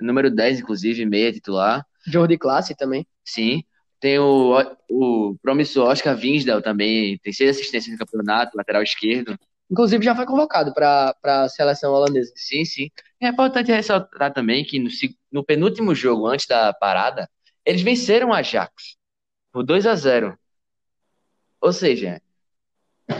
[0.00, 1.86] número 10, inclusive, meia titular.
[2.06, 3.06] Jordi Classe também.
[3.24, 3.62] Sim.
[4.00, 4.58] Tem o,
[4.90, 9.38] o promissor Oscar Winsdal também, tem seis assistências no campeonato, lateral esquerdo.
[9.70, 12.32] Inclusive já foi convocado para a seleção holandesa.
[12.34, 12.90] Sim, sim.
[13.20, 14.90] É importante ressaltar também que no,
[15.30, 17.30] no penúltimo jogo, antes da parada,
[17.64, 18.96] eles venceram o Ajax
[19.52, 20.36] por 2 a 0
[21.60, 22.20] Ou seja.
[23.08, 23.14] De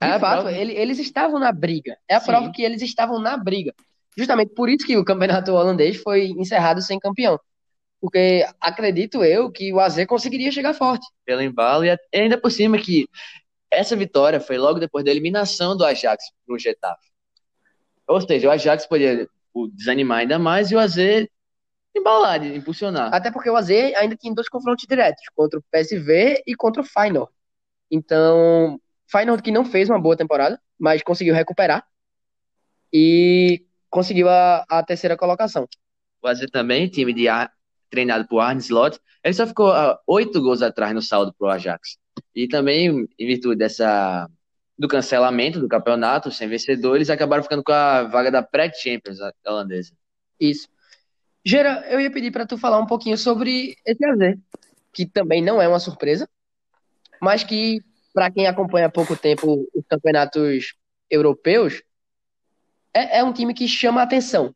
[0.00, 0.52] é fato, prova...
[0.52, 1.96] ele, eles estavam na briga.
[2.08, 2.26] É a sim.
[2.26, 3.74] prova que eles estavam na briga.
[4.16, 7.38] Justamente por isso que o campeonato holandês foi encerrado sem campeão.
[8.00, 11.06] Porque acredito eu que o AZ conseguiria chegar forte.
[11.24, 13.08] Pelo embalo, e ainda por cima que
[13.70, 17.08] essa vitória foi logo depois da eliminação do Ajax para o Getafe.
[18.06, 19.28] Ou seja, o Ajax poderia
[19.74, 20.96] desanimar ainda mais e o AZ
[21.98, 23.12] embalar, impulsionar.
[23.14, 26.84] Até porque o AZ ainda tinha dois confrontos diretos, contra o PSV e contra o
[26.84, 27.30] Feyenoord.
[27.90, 28.80] Então,
[29.10, 31.86] Feyenoord que não fez uma boa temporada, mas conseguiu recuperar
[32.92, 35.66] e conseguiu a, a terceira colocação.
[36.22, 37.52] O AZ também, time de ar,
[37.90, 41.50] treinado por Arne Slot, ele só ficou a oito gols atrás no saldo para o
[41.50, 41.98] Ajax.
[42.34, 44.28] E também, em virtude dessa
[44.78, 49.92] do cancelamento do campeonato, sem vencedor, eles acabaram ficando com a vaga da pré-Champions holandesa.
[50.38, 50.68] Isso.
[51.44, 54.38] Gera, eu ia pedir para tu falar um pouquinho sobre esse AZ,
[54.92, 56.28] que também não é uma surpresa,
[57.20, 57.82] mas que,
[58.12, 60.74] para quem acompanha há pouco tempo os campeonatos
[61.10, 61.82] europeus,
[62.92, 64.54] é, é um time que chama a atenção.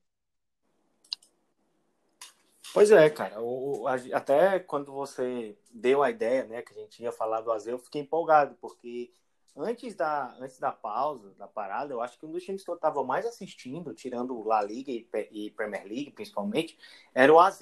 [2.73, 3.41] Pois é, cara.
[3.41, 7.67] O, até quando você deu a ideia, né, que a gente ia falar do AZ,
[7.67, 9.13] eu fiquei empolgado, porque
[9.57, 12.75] antes da, antes da pausa, da parada, eu acho que um dos times que eu
[12.75, 16.79] estava mais assistindo, tirando La Liga e, e, Premier League, principalmente,
[17.15, 17.61] era o AZ.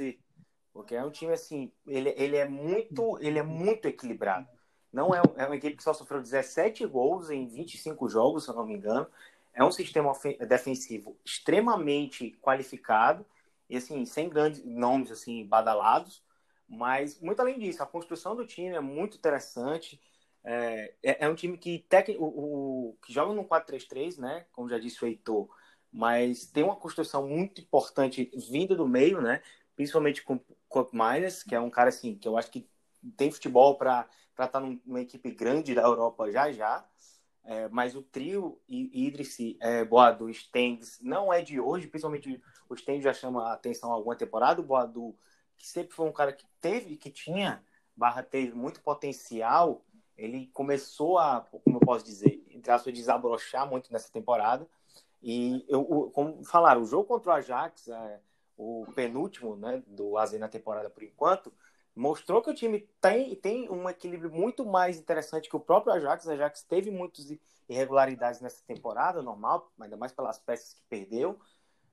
[0.72, 4.48] Porque é um time assim, ele, ele é muito, ele é muito equilibrado.
[4.92, 8.54] Não é, é uma equipe que só sofreu 17 gols em 25 jogos, se eu
[8.54, 9.06] não me engano.
[9.52, 10.12] É um sistema
[10.48, 13.26] defensivo extremamente qualificado
[13.68, 16.22] e assim, sem grandes nomes assim badalados,
[16.68, 20.00] mas muito além disso, a construção do time é muito interessante.
[20.42, 22.16] É, é, é um time que, tec...
[22.18, 24.46] o, o, que joga no 4-3-3, né?
[24.52, 25.48] Como já disse o Heitor,
[25.92, 29.42] mas tem uma construção muito importante vinda do meio, né?
[29.76, 32.68] Principalmente com Cup Miners, que é um cara assim que eu acho que
[33.16, 36.86] tem futebol para estar tá numa equipe grande da Europa já já.
[37.42, 43.02] É, mas o trio Idris, é, Boadu Stengs não é de hoje, principalmente o Stengs
[43.02, 44.60] já chama a atenção alguma temporada.
[44.60, 45.16] O Boadu,
[45.56, 47.64] que sempre foi um cara que teve, que tinha,
[47.96, 49.84] barra teve muito potencial,
[50.20, 54.68] ele começou a, como eu posso dizer, entre aspas, desabrochar muito nessa temporada.
[55.22, 58.20] E, eu, como falaram, o jogo contra o Ajax, é,
[58.56, 61.52] o penúltimo né, do AZ na temporada por enquanto,
[61.96, 66.26] mostrou que o time tem, tem um equilíbrio muito mais interessante que o próprio Ajax.
[66.26, 67.26] O Ajax teve muitas
[67.66, 71.38] irregularidades nessa temporada, normal, ainda mais pelas peças que perdeu.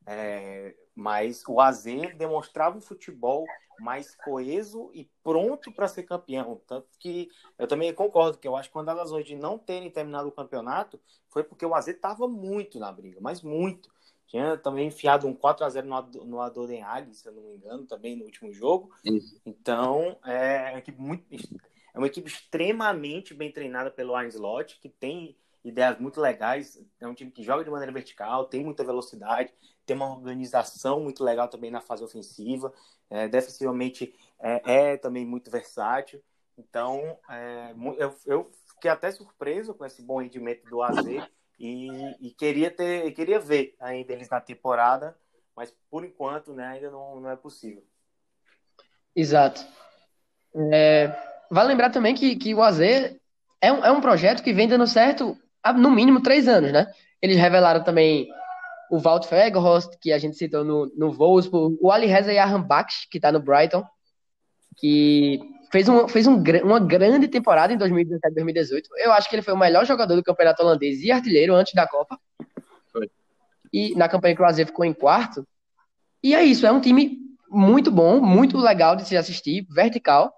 [0.08, 1.84] É, mas o AZ
[2.18, 3.46] demonstrava um futebol
[3.80, 6.62] mais coeso e pronto para ser campeão.
[6.66, 7.30] Tanto que
[7.60, 10.32] eu também concordo que eu acho que uma das razões de não terem terminado o
[10.32, 11.00] campeonato
[11.30, 13.96] foi porque o AZ estava muito na briga, mas muito.
[14.26, 17.86] Tinha também enfiado um 4 a 0 no, no Adorenhag, se eu não me engano,
[17.86, 18.90] também no último jogo.
[19.06, 19.40] Isso.
[19.46, 21.26] Então, é uma equipe muito
[21.98, 26.80] é uma equipe extremamente bem treinada pelo Slot, que tem ideias muito legais.
[27.00, 29.52] É um time que joga de maneira vertical, tem muita velocidade,
[29.88, 32.72] tem uma organização muito legal também na fase ofensiva.
[33.10, 36.22] É, defensivamente é, é, também muito versátil.
[36.58, 41.06] Então, é, eu, eu, fiquei até surpreso com esse bom rendimento do AZ
[41.58, 41.88] e,
[42.20, 45.18] e, queria ter, queria ver ainda eles na temporada,
[45.56, 47.84] mas por enquanto, né, ainda não, não é possível.
[49.16, 49.66] Exato.
[50.74, 51.16] É,
[51.50, 54.86] vale lembrar também que, que o AZ é um, é um projeto que vem dando
[54.86, 56.92] certo há no mínimo três anos, né?
[57.22, 58.30] Eles revelaram também
[58.90, 63.18] o Walt Fegerhorst, que a gente citou no, no Wolfsburg, o Ali Reza Yahanbach, que
[63.18, 63.84] está no Brighton,
[64.78, 65.40] que
[65.72, 68.90] fez, um, fez um, uma grande temporada em 2017 2018.
[68.98, 71.88] Eu acho que ele foi o melhor jogador do campeonato holandês e artilheiro antes da
[71.88, 72.20] Copa.
[72.92, 73.10] Foi.
[73.74, 75.48] E na campanha que o AZ ficou em quarto.
[76.24, 77.18] E é isso, é um time
[77.50, 80.34] muito bom, muito legal de se assistir, vertical,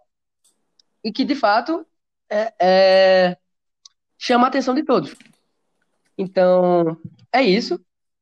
[1.04, 1.86] e que de fato
[2.30, 3.38] é, é,
[4.18, 5.16] chama a atenção de todos.
[6.18, 6.98] Então,
[7.32, 7.80] é isso.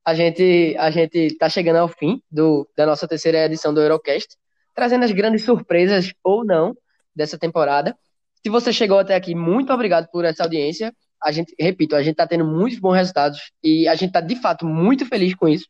[0.08, 4.38] A gente a gente está chegando ao fim do, da nossa terceira edição do Eurocast,
[4.74, 6.74] trazendo as grandes surpresas ou não
[7.14, 7.94] dessa temporada.
[8.42, 10.94] Se você chegou até aqui, muito obrigado por essa audiência.
[11.22, 14.38] A gente, repito, a gente está tendo muitos bons resultados e a gente está de
[14.38, 15.68] fato muito feliz com isso.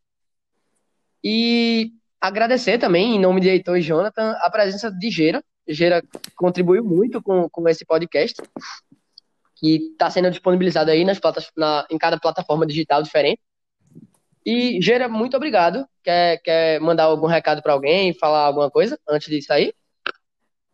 [1.24, 1.90] E
[2.22, 5.44] agradecer também, em nome de Heitor e Jonathan, a presença de Gera.
[5.68, 6.04] Gera
[6.36, 8.40] contribuiu muito com, com esse podcast,
[9.56, 11.20] que está sendo disponibilizado aí nas
[11.56, 13.42] na, em cada plataforma digital diferente.
[14.46, 15.88] E, Gera, muito obrigado.
[16.04, 19.76] Quer, quer mandar algum recado para alguém, falar alguma coisa antes de sair?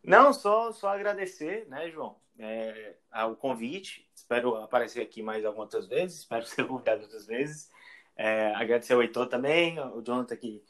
[0.03, 2.95] Não, só, só agradecer, né, João, é,
[3.39, 4.09] convite.
[4.14, 7.70] Espero aparecer aqui mais algumas vezes, espero ser convidado outras vezes.
[8.16, 10.64] É, agradecer ao Heitor também, o Jonathan que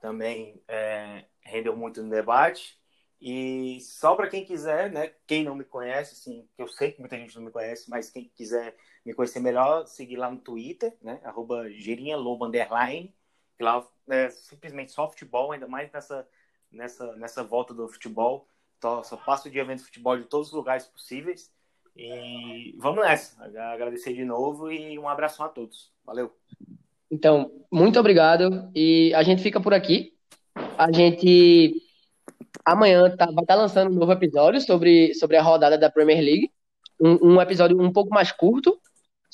[0.00, 2.78] também é, rendeu muito no debate.
[3.20, 7.16] E só para quem quiser, né, quem não me conhece, assim, eu sei que muita
[7.16, 11.20] gente não me conhece, mas quem quiser me conhecer melhor, seguir lá no Twitter, né,
[11.24, 13.14] arroba gerinhalobo, underline,
[13.56, 16.26] que lá é simplesmente só futebol, ainda mais nessa,
[16.70, 18.48] nessa, nessa volta do futebol.
[18.78, 21.52] Então, só passo o dia vendo futebol de todos os lugares possíveis.
[21.96, 23.42] E vamos nessa.
[23.72, 25.92] Agradecer de novo e um abraço a todos.
[26.04, 26.34] Valeu.
[27.10, 28.70] Então, muito obrigado.
[28.74, 30.12] E a gente fica por aqui.
[30.76, 31.80] A gente
[32.64, 36.20] amanhã tá, vai estar tá lançando um novo episódio sobre, sobre a rodada da Premier
[36.20, 36.50] League.
[37.00, 38.80] Um, um, episódio um pouco mais curto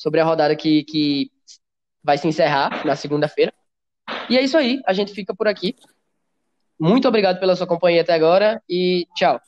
[0.01, 1.31] sobre a rodada que, que
[2.03, 3.53] vai se encerrar na segunda-feira.
[4.31, 4.81] E é isso aí.
[4.87, 5.77] A gente fica por aqui.
[6.81, 9.39] Muito obrigado pela sua companhia até agora e tchau.